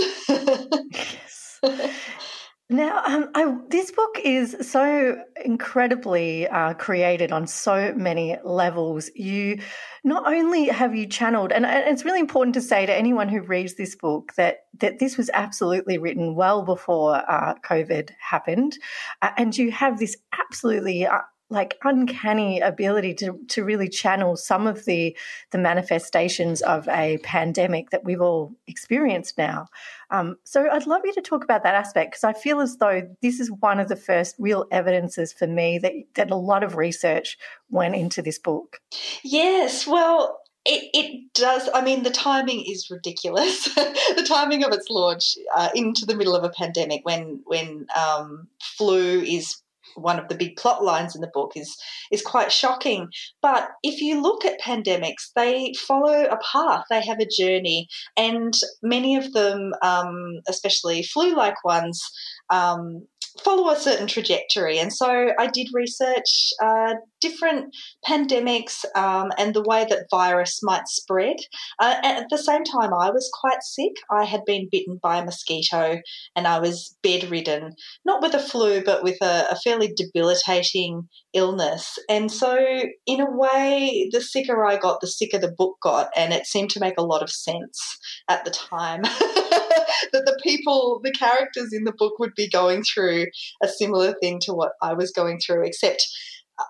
[2.72, 9.10] Now, um, I, this book is so incredibly uh, created on so many levels.
[9.16, 9.60] You
[10.04, 13.74] not only have you channeled, and it's really important to say to anyone who reads
[13.74, 18.78] this book that that this was absolutely written well before uh, COVID happened,
[19.24, 24.68] uh, and you have this absolutely uh, like uncanny ability to to really channel some
[24.68, 25.18] of the
[25.52, 29.68] the manifestations of a pandemic that we've all experienced now.
[30.12, 33.02] Um, so I'd love you to talk about that aspect because I feel as though
[33.22, 36.76] this is one of the first real evidences for me that that a lot of
[36.76, 37.38] research
[37.70, 38.80] went into this book.
[39.24, 41.70] Yes, well, it, it does.
[41.74, 43.64] I mean, the timing is ridiculous.
[43.76, 48.48] the timing of its launch uh, into the middle of a pandemic, when when um,
[48.60, 49.62] flu is
[49.96, 51.76] one of the big plot lines in the book is
[52.12, 53.10] is quite shocking.
[53.42, 56.86] But if you look at pandemics, they follow a path.
[56.90, 62.02] They have a journey, and many of them, um, especially flu-like ones,
[62.50, 63.08] um,
[63.44, 64.80] follow a certain trajectory.
[64.80, 67.76] And so I did research uh, different
[68.08, 71.38] pandemics um, and the way that virus might spread.
[71.80, 73.94] Uh, at the same time, I was quite sick.
[74.12, 76.00] I had been bitten by a mosquito
[76.36, 81.98] and I was bedridden, not with a flu, but with a, a fairly debilitating illness.
[82.10, 82.58] And so,
[83.06, 86.10] in a way, the sicker I got, the sicker the book got.
[86.16, 89.04] And it seemed to make a lot of sense at the time
[90.14, 93.28] that the people, the characters in the book would be going through
[93.64, 96.06] a similar thing to what I was going through, except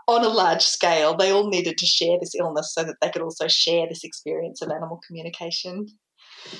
[0.07, 1.15] on a large scale.
[1.15, 4.61] They all needed to share this illness so that they could also share this experience
[4.61, 5.87] of animal communication.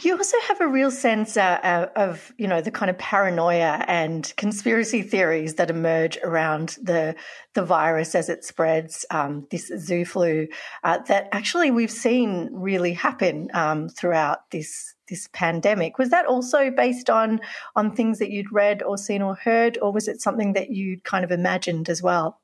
[0.02, 3.84] You also have a real sense uh, uh, of, you know, the kind of paranoia
[3.88, 7.16] and conspiracy theories that emerge around the
[7.54, 10.48] the virus as it spreads, um, this zoo flu,
[10.84, 15.98] uh, that actually we've seen really happen um, throughout this this pandemic.
[15.98, 17.40] Was that also based on
[17.76, 21.04] on things that you'd read or seen or heard, or was it something that you'd
[21.04, 22.40] kind of imagined as well?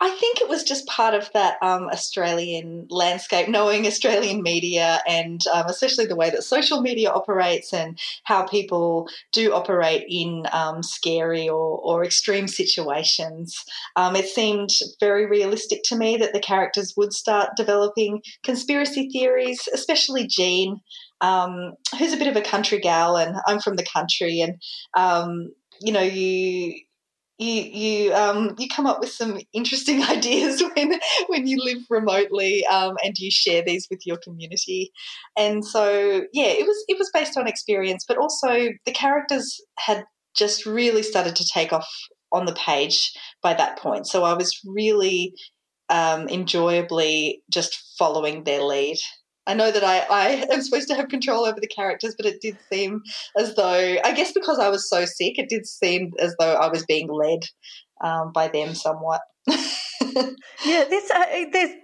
[0.00, 5.40] I think it was just part of that um, Australian landscape, knowing Australian media and
[5.52, 10.82] um, especially the way that social media operates and how people do operate in um,
[10.82, 13.64] scary or, or, extreme situations.
[13.96, 14.70] Um, it seemed
[15.00, 20.80] very realistic to me that the characters would start developing conspiracy theories, especially Jean.
[21.22, 24.60] Um, who's a bit of a country gal, and I'm from the country, and
[24.94, 26.74] um, you know, you
[27.38, 32.66] you you um, you come up with some interesting ideas when when you live remotely
[32.66, 34.92] um, and you share these with your community.
[35.36, 40.04] And so yeah, it was it was based on experience, but also the characters had
[40.34, 41.88] just really started to take off
[42.32, 44.06] on the page by that point.
[44.06, 45.34] So I was really
[45.90, 48.96] um, enjoyably just following their lead.
[49.46, 52.40] I know that I, I am supposed to have control over the characters, but it
[52.40, 53.02] did seem
[53.36, 56.68] as though, I guess because I was so sick, it did seem as though I
[56.68, 57.44] was being led
[58.02, 59.20] um, by them somewhat.
[59.48, 61.24] yeah, this uh,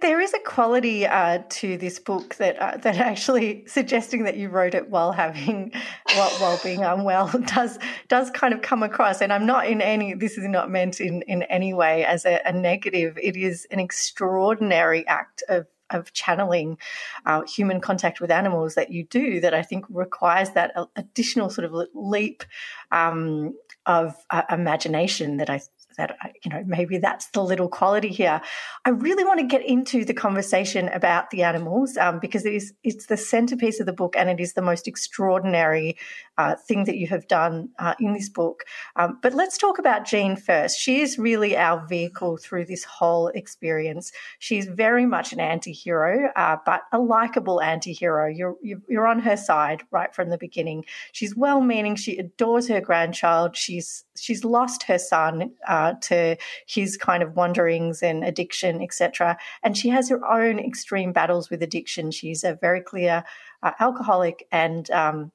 [0.01, 4.47] there is a quality uh, to this book that uh, that actually suggesting that you
[4.47, 5.71] wrote it while having
[6.15, 9.21] while, while being unwell does does kind of come across.
[9.21, 10.13] And I'm not in any.
[10.13, 13.17] This is not meant in in any way as a, a negative.
[13.21, 16.77] It is an extraordinary act of of channeling
[17.25, 21.65] uh, human contact with animals that you do that I think requires that additional sort
[21.65, 22.43] of leap
[22.91, 25.61] um, of uh, imagination that I
[25.99, 28.41] that you know maybe that's the little quality here.
[28.85, 32.73] I really want to get into the conversation about the animals um, because it is
[32.83, 35.97] it's the centerpiece of the book and it is the most extraordinary
[36.37, 38.63] uh, thing that you have done uh, in this book.
[38.95, 40.79] Um, but let's talk about Jean first.
[40.79, 44.11] She is really our vehicle through this whole experience.
[44.39, 48.27] She's very much an anti-hero, uh, but a likable anti-hero.
[48.27, 48.55] You're,
[48.87, 50.85] you're on her side right from the beginning.
[51.11, 51.97] She's well-meaning.
[51.97, 53.57] She adores her grandchild.
[53.57, 59.37] She's she's lost her son uh, to his kind of wanderings and addiction, etc.
[59.63, 62.11] And she has her own extreme battles with addiction.
[62.11, 63.23] She's a very clear
[63.63, 65.31] uh, alcoholic and um,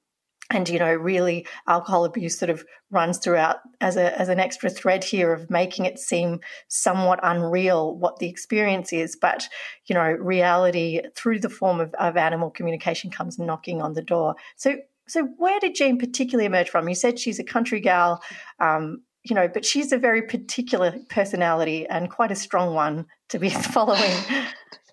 [0.50, 4.68] and you know really alcohol abuse sort of runs throughout as a as an extra
[4.68, 9.48] thread here of making it seem somewhat unreal what the experience is but
[9.86, 14.34] you know reality through the form of, of animal communication comes knocking on the door
[14.56, 18.22] so so where did Jean particularly emerge from you said she's a country gal
[18.60, 23.38] um, you know but she's a very particular personality and quite a strong one to
[23.38, 24.12] be following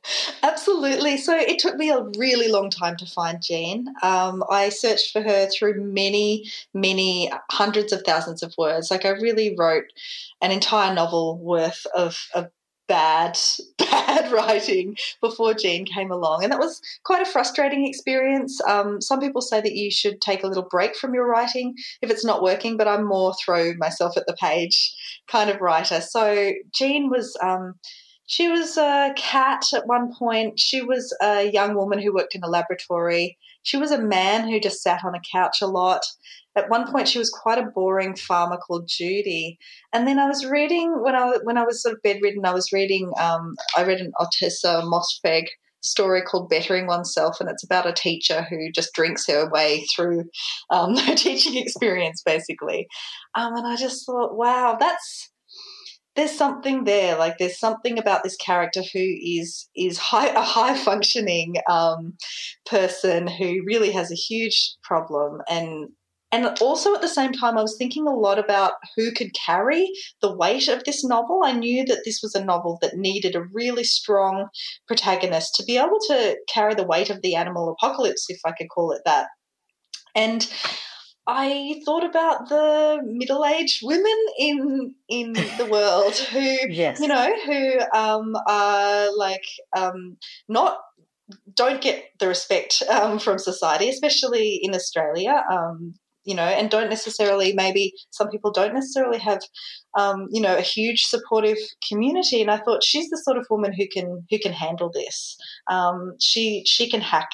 [0.43, 1.17] Absolutely.
[1.17, 3.87] So it took me a really long time to find Jean.
[4.01, 8.89] Um, I searched for her through many, many hundreds of thousands of words.
[8.89, 9.85] Like I really wrote
[10.41, 12.49] an entire novel worth of, of
[12.91, 13.39] bad,
[13.77, 16.43] bad writing before Jean came along.
[16.43, 18.59] And that was quite a frustrating experience.
[18.67, 22.11] Um, some people say that you should take a little break from your writing if
[22.11, 24.93] it's not working, but I'm more throw myself at the page
[25.29, 26.01] kind of writer.
[26.01, 27.37] So Jean was.
[27.41, 27.75] Um,
[28.27, 30.57] she was a cat at one point.
[30.57, 33.37] She was a young woman who worked in a laboratory.
[33.63, 36.01] She was a man who just sat on a couch a lot.
[36.55, 39.57] At one point, she was quite a boring farmer called Judy.
[39.93, 42.45] And then I was reading when I when I was sort of bedridden.
[42.45, 43.11] I was reading.
[43.19, 45.47] Um, I read an Ottessa Moshfegh
[45.83, 50.25] story called Bettering Oneself, and it's about a teacher who just drinks her way through
[50.69, 52.87] um, her teaching experience, basically.
[53.35, 55.30] Um, and I just thought, wow, that's
[56.15, 57.17] there's something there.
[57.17, 62.13] Like there's something about this character who is is high, a high functioning um,
[62.65, 65.89] person who really has a huge problem and.
[66.33, 69.91] And also at the same time, I was thinking a lot about who could carry
[70.21, 71.41] the weight of this novel.
[71.43, 74.47] I knew that this was a novel that needed a really strong
[74.87, 78.69] protagonist to be able to carry the weight of the animal apocalypse, if I could
[78.69, 79.27] call it that.
[80.15, 80.49] And
[81.33, 86.39] I thought about the middle-aged women in in the world who,
[86.69, 86.99] yes.
[86.99, 90.17] you know, who um, are like um,
[90.49, 90.79] not
[91.55, 95.43] don't get the respect um, from society, especially in Australia.
[95.49, 99.41] Um, you know, and don't necessarily maybe some people don't necessarily have,
[99.97, 102.41] um, you know, a huge supportive community.
[102.41, 105.37] And I thought she's the sort of woman who can who can handle this.
[105.67, 107.29] Um, she she can hack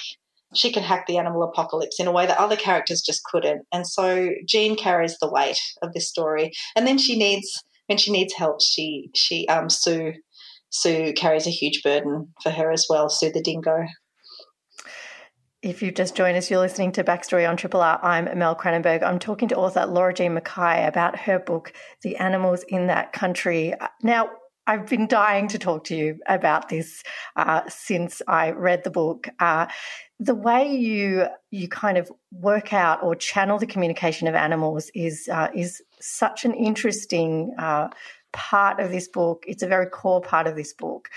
[0.58, 3.66] she can hack the animal apocalypse in a way that other characters just couldn't.
[3.72, 6.52] And so Jean carries the weight of this story.
[6.76, 10.14] And then she needs when she needs help, she she um Sue
[10.70, 13.86] Sue carries a huge burden for her as well, Sue the dingo.
[15.64, 18.00] If you've just joined us, you're listening to Backstory on Triple R.
[18.04, 19.02] I'm Mel Cranenburgh.
[19.02, 23.74] I'm talking to author Laura Jean McKay about her book, The Animals in That Country.
[24.04, 24.30] Now,
[24.68, 27.02] I've been dying to talk to you about this
[27.38, 29.30] uh, since I read the book.
[29.40, 29.68] Uh,
[30.20, 35.30] the way you you kind of work out or channel the communication of animals is
[35.32, 37.90] uh, is such an interesting uh,
[38.34, 39.44] part of this book.
[39.48, 41.10] It's a very core part of this book.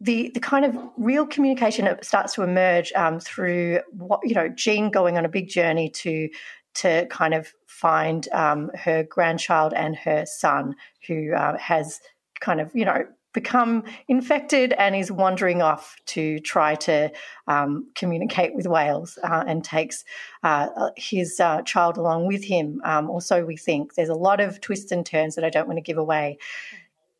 [0.00, 4.90] The the kind of real communication starts to emerge um, through what you know, Jean
[4.90, 6.28] going on a big journey to
[6.74, 10.76] to kind of find um, her grandchild and her son,
[11.08, 12.00] who uh, has
[12.40, 13.04] kind of you know
[13.34, 17.10] become infected and is wandering off to try to
[17.46, 20.04] um, communicate with whales uh, and takes
[20.42, 23.94] uh, his uh, child along with him, um, or so we think.
[23.94, 26.38] There's a lot of twists and turns that I don't want to give away.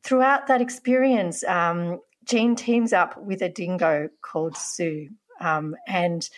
[0.03, 5.09] Throughout that experience, um, Jean teams up with a dingo called Sue,
[5.41, 6.29] um, and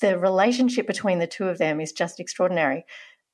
[0.00, 2.84] the relationship between the two of them is just extraordinary.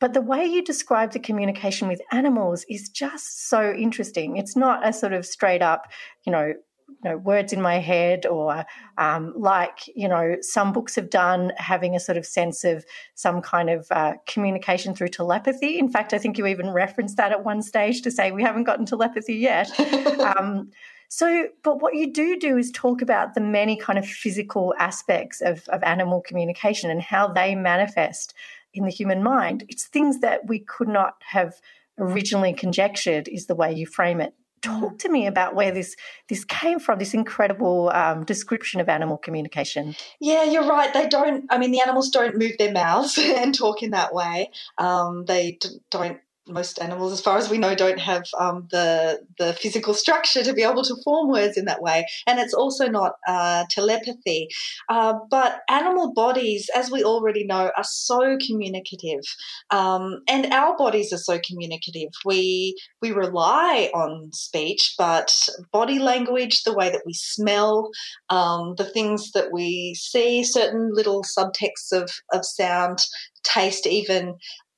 [0.00, 4.36] But the way you describe the communication with animals is just so interesting.
[4.36, 5.90] It's not a sort of straight up,
[6.24, 6.54] you know,
[6.88, 8.64] you know words in my head or
[8.98, 12.84] um, like you know some books have done having a sort of sense of
[13.14, 17.32] some kind of uh, communication through telepathy in fact i think you even referenced that
[17.32, 19.70] at one stage to say we haven't gotten telepathy yet
[20.20, 20.70] um,
[21.08, 25.40] so but what you do do is talk about the many kind of physical aspects
[25.40, 28.34] of, of animal communication and how they manifest
[28.74, 29.64] in the human mind.
[29.68, 31.54] It's things that we could not have
[31.98, 34.34] originally conjectured, is the way you frame it.
[34.62, 35.94] Talk to me about where this
[36.30, 36.98] this came from.
[36.98, 39.94] This incredible um, description of animal communication.
[40.20, 40.92] Yeah, you're right.
[40.92, 41.44] They don't.
[41.50, 44.50] I mean, the animals don't move their mouths and talk in that way.
[44.78, 49.20] Um, they d- don't most animals, as far as we know, don't have um, the
[49.38, 52.88] the physical structure to be able to form words in that way, and it's also
[52.88, 54.48] not uh, telepathy.
[54.88, 59.24] Uh, but animal bodies, as we already know, are so communicative,
[59.70, 62.10] um, and our bodies are so communicative.
[62.24, 65.34] We we rely on speech, but
[65.72, 67.90] body language, the way that we smell,
[68.28, 72.98] um, the things that we see, certain little subtexts of of sound
[73.44, 74.34] taste even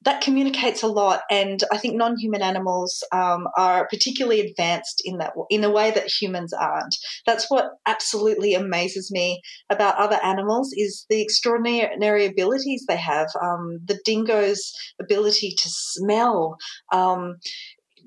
[0.07, 5.33] that communicates a lot, and I think non-human animals um, are particularly advanced in that
[5.51, 6.95] in a way that humans aren't.
[7.27, 13.27] That's what absolutely amazes me about other animals is the extraordinary abilities they have.
[13.43, 16.57] Um, the dingo's ability to smell.
[16.93, 17.37] Um,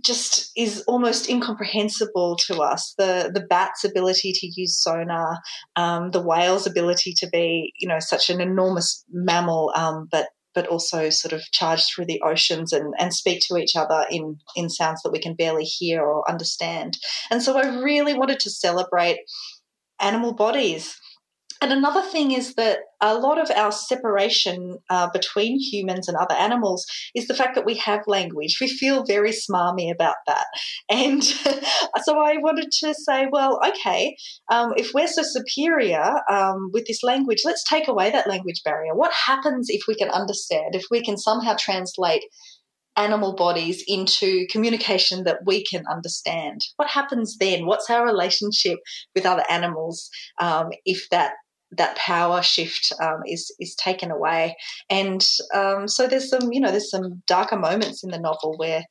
[0.02, 2.94] just is almost incomprehensible to us.
[2.98, 5.40] The the bat's ability to use sonar,
[5.76, 10.68] um, the whale's ability to be, you know, such an enormous mammal, um, but but
[10.68, 14.70] also sort of charge through the oceans and, and speak to each other in, in
[14.70, 16.98] sounds that we can barely hear or understand.
[17.30, 19.20] And so I really wanted to celebrate
[20.00, 20.96] animal bodies
[21.62, 26.36] and another thing is that a lot of our separation uh, between humans and other
[26.36, 28.58] animals is the fact that we have language.
[28.62, 30.46] We feel very smarmy about that.
[30.92, 31.24] And
[32.04, 34.16] so I wanted to say, well, okay,
[34.52, 38.96] um, if we're so superior um, with this language, let's take away that language barrier.
[38.96, 42.24] What happens if we can understand, if we can somehow translate
[42.98, 46.62] animal bodies into communication that we can understand.
[46.76, 47.66] What happens then?
[47.66, 48.80] What's our relationship
[49.16, 50.10] with other animals
[50.42, 51.34] um, if that
[51.72, 54.56] that power shift um, is is taken away,
[54.90, 58.84] and um, so there's some you know there's some darker moments in the novel where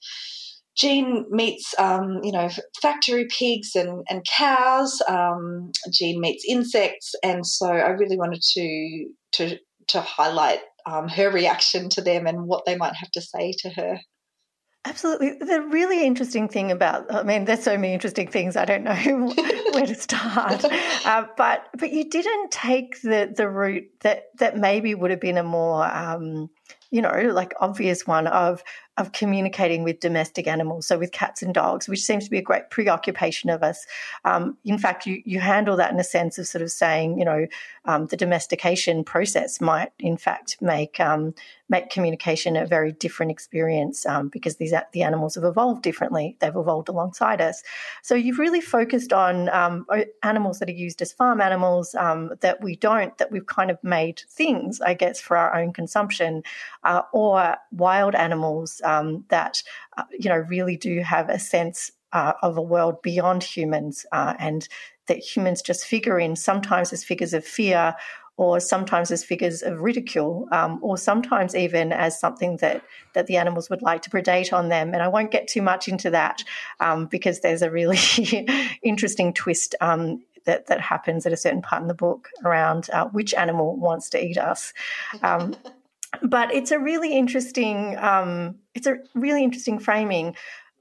[0.76, 2.49] Jean meets, um, you know,
[2.81, 5.03] factory pigs and, and cows.
[5.09, 9.59] Um, Jean meets insects, and so I really wanted to to
[9.89, 13.70] to highlight um, her reaction to them and what they might have to say to
[13.70, 13.99] her.
[14.85, 15.35] Absolutely.
[15.41, 18.57] The really interesting thing about, I mean, there's so many interesting things.
[18.57, 18.93] I don't know
[19.75, 20.64] where to start.
[21.05, 25.39] Uh, but but you didn't take the the route that that maybe would have been
[25.39, 26.51] a more um,
[26.91, 28.62] you know, like obvious one of
[28.99, 32.43] of communicating with domestic animals, so with cats and dogs, which seems to be a
[32.43, 33.87] great preoccupation of us.
[34.25, 37.25] Um, in fact, you you handle that in a sense of sort of saying, you
[37.25, 37.47] know,
[37.85, 41.35] um, the domestication process might in fact make um,
[41.69, 46.37] make communication a very different experience um, because these the animals have evolved differently.
[46.41, 47.63] They've evolved alongside us.
[48.03, 49.87] So you've really focused on um,
[50.23, 53.83] animals that are used as farm animals um, that we don't, that we've kind of
[53.83, 56.43] made things, I guess, for our own consumption
[56.85, 59.62] uh, or wild animals um, that
[59.97, 64.34] uh, you know really do have a sense uh, of a world beyond humans, uh,
[64.39, 64.68] and
[65.07, 67.95] that humans just figure in sometimes as figures of fear.
[68.41, 72.84] Or sometimes as figures of ridicule, um, or sometimes even as something that
[73.14, 74.95] that the animals would like to predate on them.
[74.95, 76.45] And I won't get too much into that
[76.78, 77.99] um, because there's a really
[78.84, 83.09] interesting twist um, that that happens at a certain part in the book around uh,
[83.09, 84.72] which animal wants to eat us.
[86.23, 90.37] But it's a really interesting um, it's a really interesting framing.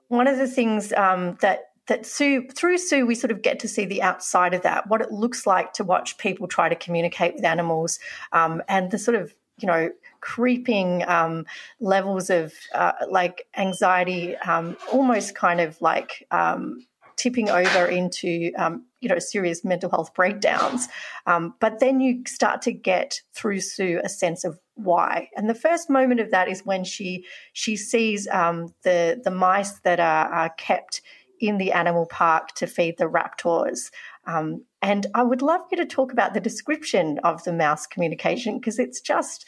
[0.07, 3.67] One of the things um, that that Sue through Sue we sort of get to
[3.67, 7.35] see the outside of that, what it looks like to watch people try to communicate
[7.35, 7.99] with animals,
[8.31, 9.89] um, and the sort of you know
[10.21, 11.45] creeping um,
[11.79, 18.85] levels of uh, like anxiety, um, almost kind of like um, tipping over into um,
[19.01, 20.87] you know serious mental health breakdowns.
[21.25, 25.29] Um, but then you start to get through Sue a sense of why.
[25.35, 29.79] And the first moment of that is when she she sees um, the the mice
[29.79, 31.01] that are, are, kept
[31.39, 33.91] in the animal park to feed the raptors.
[34.25, 38.59] Um, and I would love you to talk about the description of the mouse communication
[38.59, 39.45] because it's just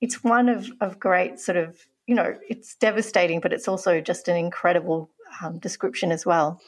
[0.00, 4.28] it's one of of great sort of you know it's devastating, but it's also just
[4.28, 5.10] an incredible
[5.42, 6.60] um, description as well.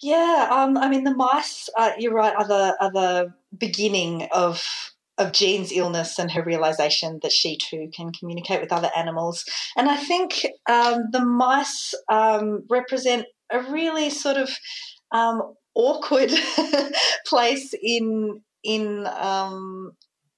[0.00, 1.68] Yeah, um, I mean the mice.
[1.76, 2.34] Uh, you're right.
[2.34, 4.62] Are the are the beginning of
[5.18, 9.44] of Jean's illness and her realization that she too can communicate with other animals.
[9.76, 14.50] And I think um, the mice um, represent a really sort of
[15.12, 16.32] um, awkward
[17.26, 19.92] place in in um,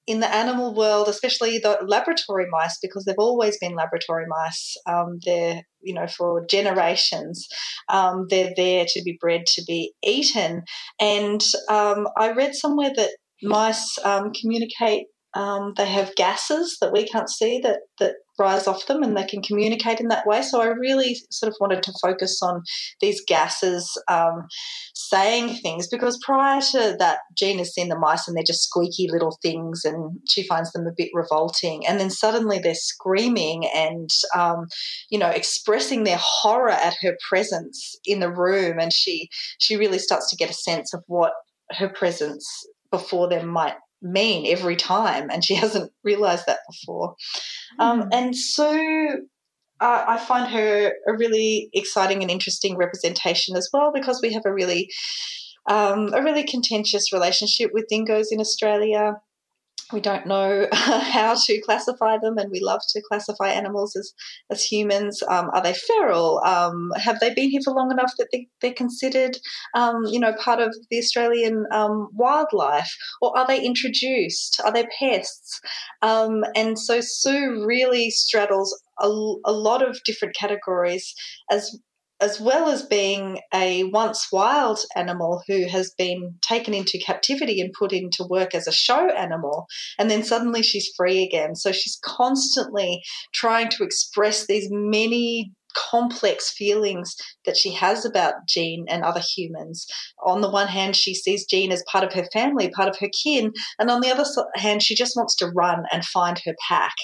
[0.09, 4.75] in the animal world, especially the laboratory mice, because they've always been laboratory mice.
[4.87, 7.47] Um, they're, you know, for generations.
[7.89, 10.63] Um, they're there to be bred to be eaten.
[10.99, 13.11] And um, I read somewhere that
[13.41, 18.87] mice um, communicate um, they have gases that we can't see that that rise off
[18.87, 20.41] them, and they can communicate in that way.
[20.41, 22.63] So I really sort of wanted to focus on
[22.99, 24.47] these gases um,
[24.95, 29.07] saying things because prior to that, Jean has seen the mice and they're just squeaky
[29.11, 31.85] little things, and she finds them a bit revolting.
[31.85, 34.65] And then suddenly they're screaming and um,
[35.11, 39.29] you know expressing their horror at her presence in the room, and she
[39.59, 41.33] she really starts to get a sense of what
[41.71, 42.47] her presence
[42.91, 47.15] before them might mean every time, and she hasn't realized that before.
[47.79, 47.83] Mm.
[47.83, 48.07] Um, hmm.
[48.11, 48.71] and so
[49.81, 54.43] uh, I find her a really exciting and interesting representation as well because we have
[54.45, 54.89] a really
[55.69, 59.15] um, a really contentious relationship with dingoes in Australia
[59.91, 64.13] we don't know how to classify them, and we love to classify animals as,
[64.49, 65.21] as humans.
[65.27, 66.41] Um, are they feral?
[66.45, 69.37] Um, have they been here for long enough that they, are considered,
[69.73, 74.61] um, you know, part of the Australian um, wildlife, or are they introduced?
[74.63, 75.59] Are they pests?
[76.01, 81.13] Um, and so Sue really straddles a, a lot of different categories
[81.51, 81.77] as
[82.21, 87.73] as well as being a once wild animal who has been taken into captivity and
[87.77, 89.65] put into work as a show animal,
[89.97, 91.55] and then suddenly she's free again.
[91.55, 93.01] So she's constantly
[93.33, 97.15] trying to express these many complex feelings
[97.45, 99.85] that she has about Jean and other humans.
[100.25, 103.09] On the one hand, she sees Jean as part of her family, part of her
[103.23, 106.95] kin, and on the other hand, she just wants to run and find her pack.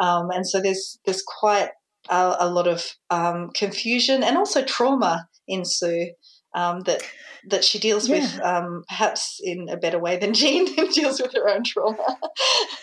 [0.00, 1.70] Um, and so there's there's quite
[2.08, 6.12] a, a lot of um, confusion and also trauma ensue
[6.54, 7.02] um, that
[7.44, 8.20] that she deals yeah.
[8.20, 12.18] with um, perhaps in a better way than Jean deals with her own trauma.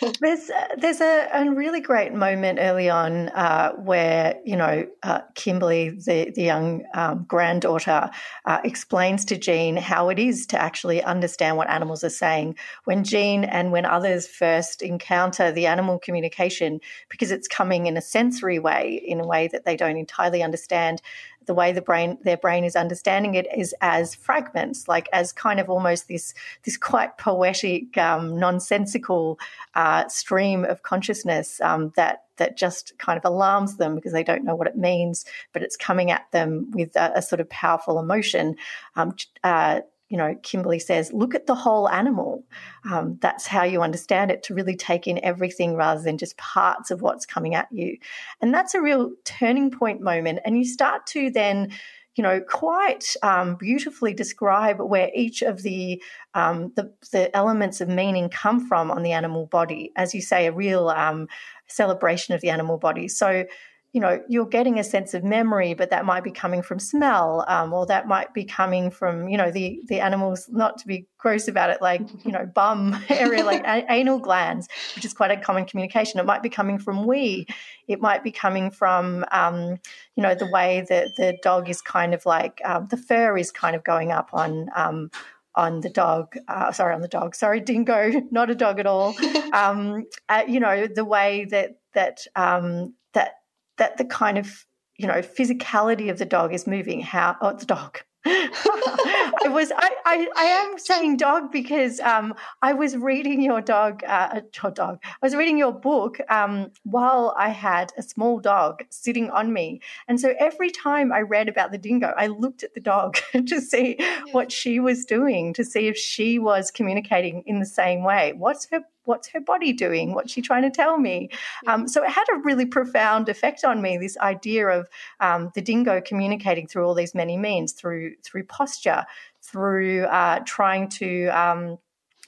[0.20, 5.90] there's there's a, a, really great moment early on uh, where you know uh, Kimberly,
[5.90, 8.10] the the young um, granddaughter,
[8.46, 12.56] uh, explains to Jean how it is to actually understand what animals are saying.
[12.84, 18.02] When Jean and when others first encounter the animal communication, because it's coming in a
[18.02, 21.02] sensory way, in a way that they don't entirely understand
[21.50, 25.60] the way the brain their brain is understanding it is as fragments, like as kind
[25.60, 29.39] of almost this this quite poetic, um, nonsensical
[29.74, 34.45] uh, stream of consciousness um, that that just kind of alarms them because they don't
[34.45, 37.97] know what it means, but it's coming at them with a, a sort of powerful
[37.97, 38.56] emotion.
[38.95, 42.43] Um, uh, you know, Kimberly says, look at the whole animal.
[42.84, 46.89] Um, that's how you understand it to really take in everything rather than just parts
[46.89, 47.97] of what's coming at you.
[48.41, 50.39] And that's a real turning point moment.
[50.43, 51.72] And you start to then,
[52.16, 56.01] you know, quite um, beautifully describe where each of the,
[56.34, 59.91] um, the, the elements of meaning come from on the animal body.
[59.95, 61.28] As you say, a real um,
[61.68, 63.07] celebration of the animal body.
[63.07, 63.45] So
[63.94, 67.44] you know you're getting a sense of memory but that might be coming from smell
[67.48, 71.08] um, or that might be coming from you know the the animals not to be
[71.18, 75.32] gross about it like you know bum area like a- anal glands which is quite
[75.32, 77.46] a common communication it might be coming from wee
[77.88, 79.78] it might be coming from um,
[80.16, 83.52] you know the way that the dog is kind of like um, the fur is
[83.52, 85.10] kind of going up on um,
[85.56, 89.16] on the dog, uh, sorry, on the dog, sorry, dingo, not a dog at all.
[89.54, 93.34] um, uh, you know, the way that that um, that
[93.80, 94.66] that the kind of
[94.98, 98.00] you know physicality of the dog is moving how oh the dog.
[98.26, 104.04] I was I, I, I am saying dog because um, I was reading your dog
[104.06, 105.00] uh, your dog.
[105.04, 109.80] I was reading your book um, while I had a small dog sitting on me.
[110.10, 113.62] And so every time I read about the dingo I looked at the dog to
[113.62, 113.98] see
[114.34, 118.34] what she was doing to see if she was communicating in the same way.
[118.34, 120.14] What's her what's her body doing?
[120.14, 121.30] What's she trying to tell me?
[121.66, 123.97] Um, so it had a really profound effect on me.
[123.97, 124.88] This idea of
[125.20, 129.03] um, the dingo communicating through all these many means, through through posture,
[129.41, 131.28] through uh, trying to.
[131.28, 131.80] Um,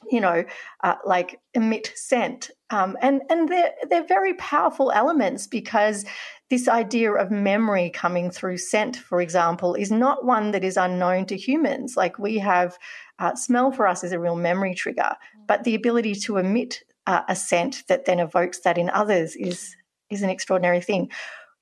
[0.09, 0.43] you know,
[0.83, 6.05] uh, like emit scent, um, and and they're they're very powerful elements because
[6.49, 11.27] this idea of memory coming through scent, for example, is not one that is unknown
[11.27, 11.95] to humans.
[11.95, 12.79] Like we have
[13.21, 15.15] uh, smell for us is a real memory trigger,
[15.47, 19.75] but the ability to emit uh, a scent that then evokes that in others is
[20.09, 21.09] is an extraordinary thing.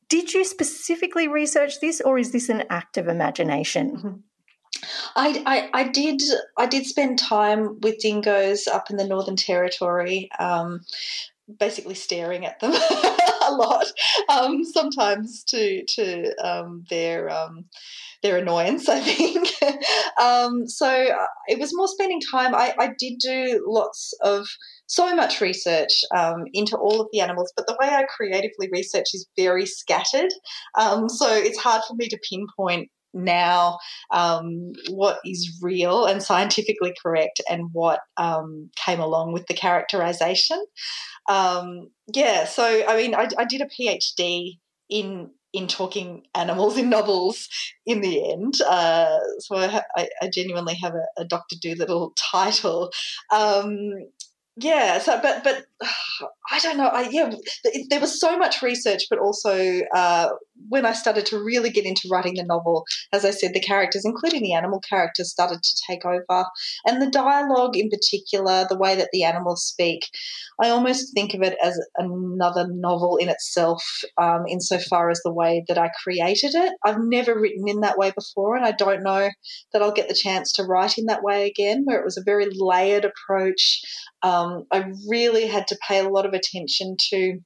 [0.07, 3.91] Did you specifically research this, or is this an act of imagination?
[3.91, 4.14] Mm-hmm.
[5.16, 6.22] I, I, I, did
[6.57, 10.82] I did spend time with dingoes up in the Northern Territory, um,
[11.60, 12.72] basically staring at them
[13.47, 13.86] a lot.
[14.30, 17.66] Um, sometimes to to um, their um,
[18.22, 19.49] their annoyance, I think.
[20.20, 22.53] Um, so uh, it was more spending time.
[22.53, 24.45] I, I, did do lots of
[24.88, 29.05] so much research um, into all of the animals, but the way I creatively research
[29.13, 30.32] is very scattered.
[30.78, 33.78] Um, so it's hard for me to pinpoint now
[34.11, 40.63] um, what is real and scientifically correct and what um, came along with the characterization.
[41.30, 44.57] Um, yeah, so I mean, I, I, did a PhD
[44.89, 47.47] in in talking animals in novels
[47.86, 48.56] in the end.
[48.62, 49.82] Uh, so I,
[50.22, 52.91] I, genuinely have a, a Doctor Dolittle title.
[53.34, 53.93] Um,
[54.62, 55.66] yeah so but but
[56.52, 57.32] i don't know i yeah
[57.90, 60.30] there was so much research but also uh,
[60.68, 64.04] when i started to really get into writing the novel as i said the characters
[64.06, 66.46] including the animal characters started to take over.
[66.86, 70.10] And the dialogue in particular the way that the animals speak
[70.62, 73.84] i almost think of it as another novel in itself
[74.18, 76.74] um, insofar as the way that i created it.
[76.86, 79.30] I've never written in that way before and i don't know
[79.72, 82.24] that i'll get the chance to write in that way again where it was a
[82.24, 83.82] very layered approach.
[84.22, 87.39] Um, I really had to pay a lot of attention to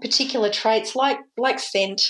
[0.00, 2.02] particular traits like like scent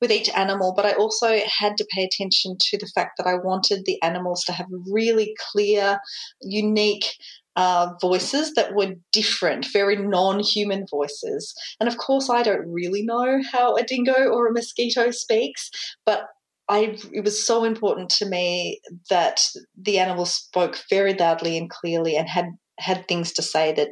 [0.00, 3.34] with each animal but i also had to pay attention to the fact that i
[3.34, 5.98] wanted the animals to have really clear
[6.42, 7.14] unique
[7.56, 11.52] uh, voices that were different, very non human voices.
[11.78, 15.68] And of course, I don't really know how a dingo or a mosquito speaks,
[16.06, 16.26] but
[16.68, 18.80] I, it was so important to me
[19.10, 19.40] that
[19.76, 22.46] the animals spoke very loudly and clearly and had
[22.78, 23.88] had things to say that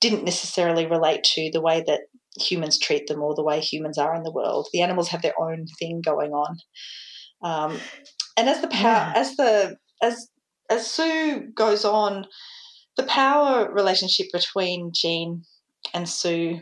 [0.00, 2.02] didn't necessarily relate to the way that
[2.40, 4.68] humans treat them or the way humans are in the world.
[4.72, 6.58] The animals have their own thing going on.
[7.42, 7.80] Um,
[8.36, 9.12] and as the power, yeah.
[9.16, 10.28] as the as
[10.70, 12.26] as Sue goes on,
[12.96, 15.42] the power relationship between Jean
[15.94, 16.60] and Sue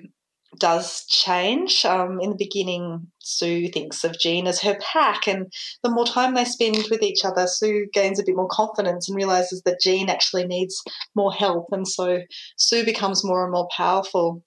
[0.58, 1.84] does change.
[1.84, 5.52] Um, in the beginning, Sue thinks of Jean as her pack, and
[5.82, 9.16] the more time they spend with each other, Sue gains a bit more confidence and
[9.16, 10.82] realizes that Jean actually needs
[11.14, 12.20] more help, and so
[12.56, 14.42] Sue becomes more and more powerful.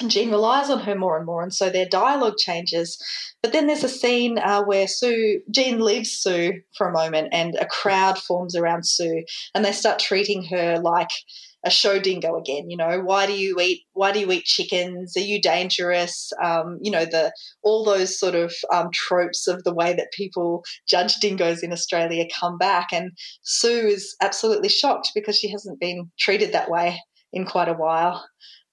[0.00, 2.98] And Jean relies on her more and more, and so their dialogue changes.
[3.42, 7.54] But then there's a scene uh, where Sue, Jean leaves Sue for a moment, and
[7.56, 9.24] a crowd forms around Sue,
[9.54, 11.10] and they start treating her like
[11.64, 12.68] a show dingo again.
[12.68, 13.82] You know, why do you eat?
[13.92, 15.16] Why do you eat chickens?
[15.16, 16.30] Are you dangerous?
[16.42, 20.64] Um, you know, the all those sort of um, tropes of the way that people
[20.88, 23.12] judge dingoes in Australia come back, and
[23.42, 27.00] Sue is absolutely shocked because she hasn't been treated that way
[27.32, 28.24] in quite a while.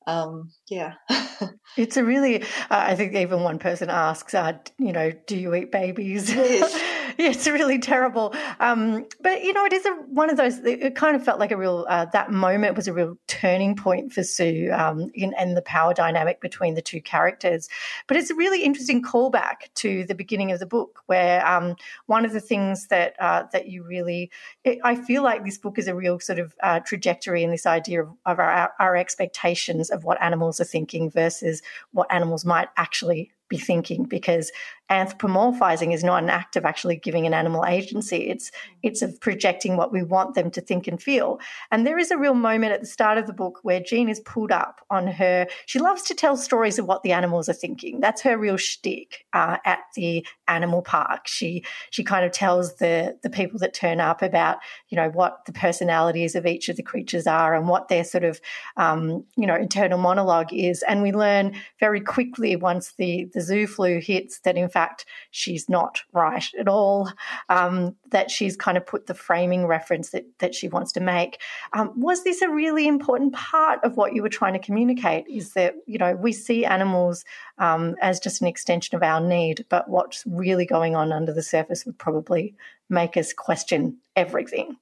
[0.08, 0.94] Um, yeah.
[1.78, 5.54] it's a really, uh, I think even one person asks, uh, you know, do you
[5.54, 6.34] eat babies?
[6.34, 6.74] Yes.
[7.18, 8.34] it's really terrible.
[8.60, 10.60] Um, but you know, it is a, one of those.
[10.60, 11.86] It kind of felt like a real.
[11.90, 15.94] Uh, that moment was a real turning point for Sue um, in, and the power
[15.94, 17.70] dynamic between the two characters.
[18.08, 21.76] But it's a really interesting callback to the beginning of the book, where um,
[22.06, 24.32] one of the things that uh, that you really,
[24.64, 27.66] it, I feel like this book is a real sort of uh, trajectory in this
[27.66, 32.70] idea of, of our, our expectations of what animals are thinking versus what animals might
[32.78, 34.52] actually be thinking because
[34.90, 38.30] anthropomorphizing is not an act of actually giving an animal agency.
[38.30, 41.40] It's it's of projecting what we want them to think and feel.
[41.70, 44.20] And there is a real moment at the start of the book where jean is
[44.22, 48.00] pulled up on her she loves to tell stories of what the animals are thinking.
[48.00, 51.28] That's her real shtick uh, at the animal park.
[51.28, 54.58] She she kind of tells the the people that turn up about
[54.90, 58.24] you know what the personalities of each of the creatures are and what their sort
[58.24, 58.40] of
[58.78, 60.84] um, you know internal monologue is.
[60.88, 65.68] And we learn very quickly once the the zoo flu hits that in fact she's
[65.70, 67.12] not right at all,
[67.50, 71.40] um, that she's kind of put the framing reference that, that she wants to make.
[71.74, 75.26] Um, was this a really important part of what you were trying to communicate?
[75.28, 77.24] Is that, you know, we see animals
[77.58, 81.44] um, as just an extension of our need, but what's really going on under the
[81.44, 82.56] surface would probably
[82.90, 84.78] make us question everything.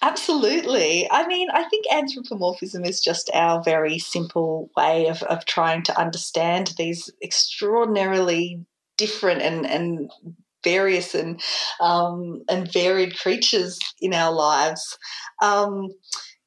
[0.00, 1.08] Absolutely.
[1.10, 6.00] I mean, I think anthropomorphism is just our very simple way of, of trying to
[6.00, 8.64] understand these extraordinarily
[8.96, 10.10] different and, and
[10.64, 11.40] various and
[11.80, 14.98] um, and varied creatures in our lives.
[15.40, 15.88] Um,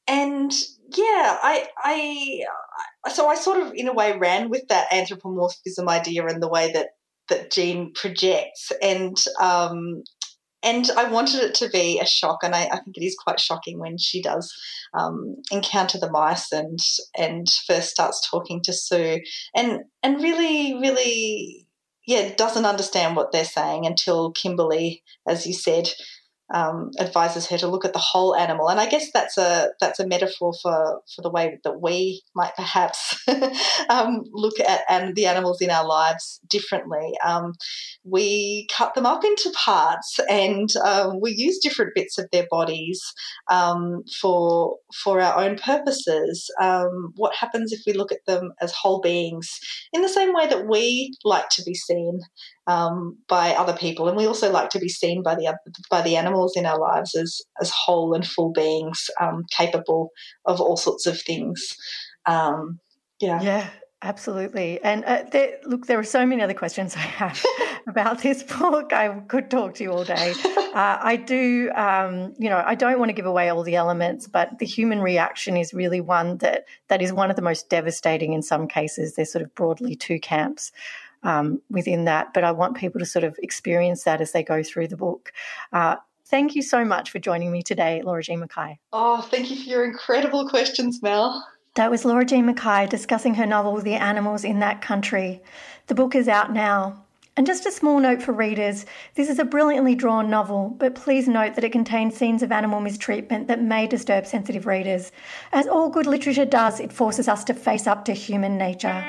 [0.07, 0.53] and
[0.95, 2.41] yeah, I, I,
[3.09, 6.72] so I sort of, in a way, ran with that anthropomorphism idea and the way
[6.74, 6.89] that
[7.28, 10.03] that Jean projects, and um,
[10.66, 13.39] and I wanted it to be a shock, and I, I think it is quite
[13.39, 14.51] shocking when she does
[14.95, 16.80] um, encounter the mice and
[17.18, 19.22] and first starts talking to Sue,
[19.55, 21.68] and and really, really,
[22.07, 25.89] yeah, doesn't understand what they're saying until Kimberly, as you said,
[26.53, 29.99] um, advises her to look at the whole animal, and I guess that's a that's
[29.99, 33.17] a metaphor for for the way that we might perhaps
[33.89, 37.13] um, look at and the animals in our lives differently.
[37.25, 37.53] Um,
[38.03, 43.01] we cut them up into parts, and um, we use different bits of their bodies
[43.49, 46.49] um, for for our own purposes.
[46.61, 49.59] Um, what happens if we look at them as whole beings
[49.93, 52.19] in the same way that we like to be seen
[52.68, 55.55] um, by other people, and we also like to be seen by the
[55.89, 60.09] by the animals in our lives as as whole and full beings, um, capable
[60.45, 61.76] of all sorts of things.
[62.26, 62.80] Um,
[63.20, 63.70] yeah, yeah,
[64.01, 64.82] absolutely.
[64.82, 67.43] And uh, there, look, there are so many other questions I have
[67.88, 68.93] about this book.
[68.93, 70.34] I could talk to you all day.
[70.76, 74.28] Uh, I do, um, you know, I don't want to give away all the elements,
[74.28, 78.34] but the human reaction is really one that that is one of the most devastating
[78.34, 79.16] in some cases.
[79.16, 80.74] There's sort of broadly two camps
[81.26, 82.34] um, within that.
[82.34, 85.34] But I want people to sort of experience that as they go through the book.
[85.73, 88.78] Uh, thank you so much for joining me today, Laura Jean McKay.
[88.93, 91.45] Oh, thank you for your incredible questions, Mel.
[91.76, 95.41] That was Laura Jean McKay discussing her novel, The Animals in That Country.
[95.88, 97.01] The book is out now.
[97.38, 101.28] And just a small note for readers this is a brilliantly drawn novel, but please
[101.28, 105.11] note that it contains scenes of animal mistreatment that may disturb sensitive readers.
[105.51, 109.03] As all good literature does, it forces us to face up to human nature.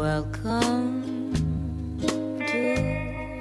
[0.00, 1.34] Welcome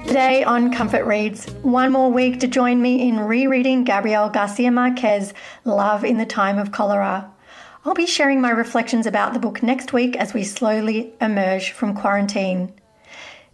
[0.05, 5.33] Today on Comfort Reads, one more week to join me in rereading Gabriel Garcia Marquez'
[5.63, 7.31] Love in the Time of Cholera.
[7.85, 11.95] I'll be sharing my reflections about the book next week as we slowly emerge from
[11.95, 12.73] quarantine.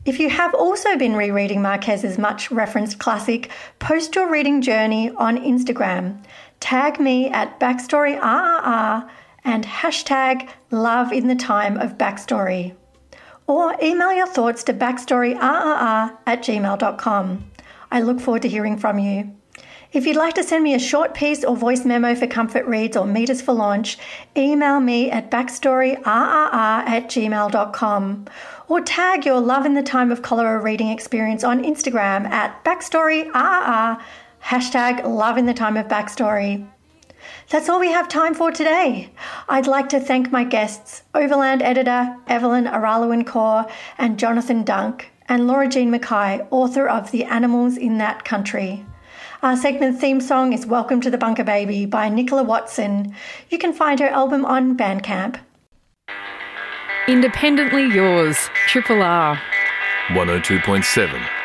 [0.04, 5.38] If you have also been rereading Marquez's much referenced classic, post your reading journey on
[5.38, 6.24] Instagram.
[6.60, 9.08] Tag me at BackstoryRRR
[9.44, 12.76] and hashtag Love in the Time of Backstory
[13.48, 17.52] or email your thoughts to backstoryrrr at gmail.com.
[17.92, 19.36] I look forward to hearing from you.
[19.96, 22.98] If you'd like to send me a short piece or voice memo for Comfort Reads
[22.98, 23.98] or meet us for launch,
[24.36, 28.26] email me at backstoryrrr at gmail.com
[28.68, 34.02] or tag your Love in the Time of Cholera reading experience on Instagram at backstoryrrr,
[34.44, 36.68] hashtag Love in the Time of Backstory.
[37.50, 39.12] That's all we have time for today.
[39.48, 45.68] I'd like to thank my guests, Overland editor Evelyn Araluen and Jonathan Dunk, and Laura
[45.68, 48.84] Jean McKay, author of The Animals in That Country.
[49.44, 53.14] Our segment theme song is Welcome to the Bunker Baby by Nicola Watson.
[53.50, 55.40] You can find her album on Bandcamp.
[57.08, 59.40] Independently yours, Triple R.
[60.08, 61.45] 102.7.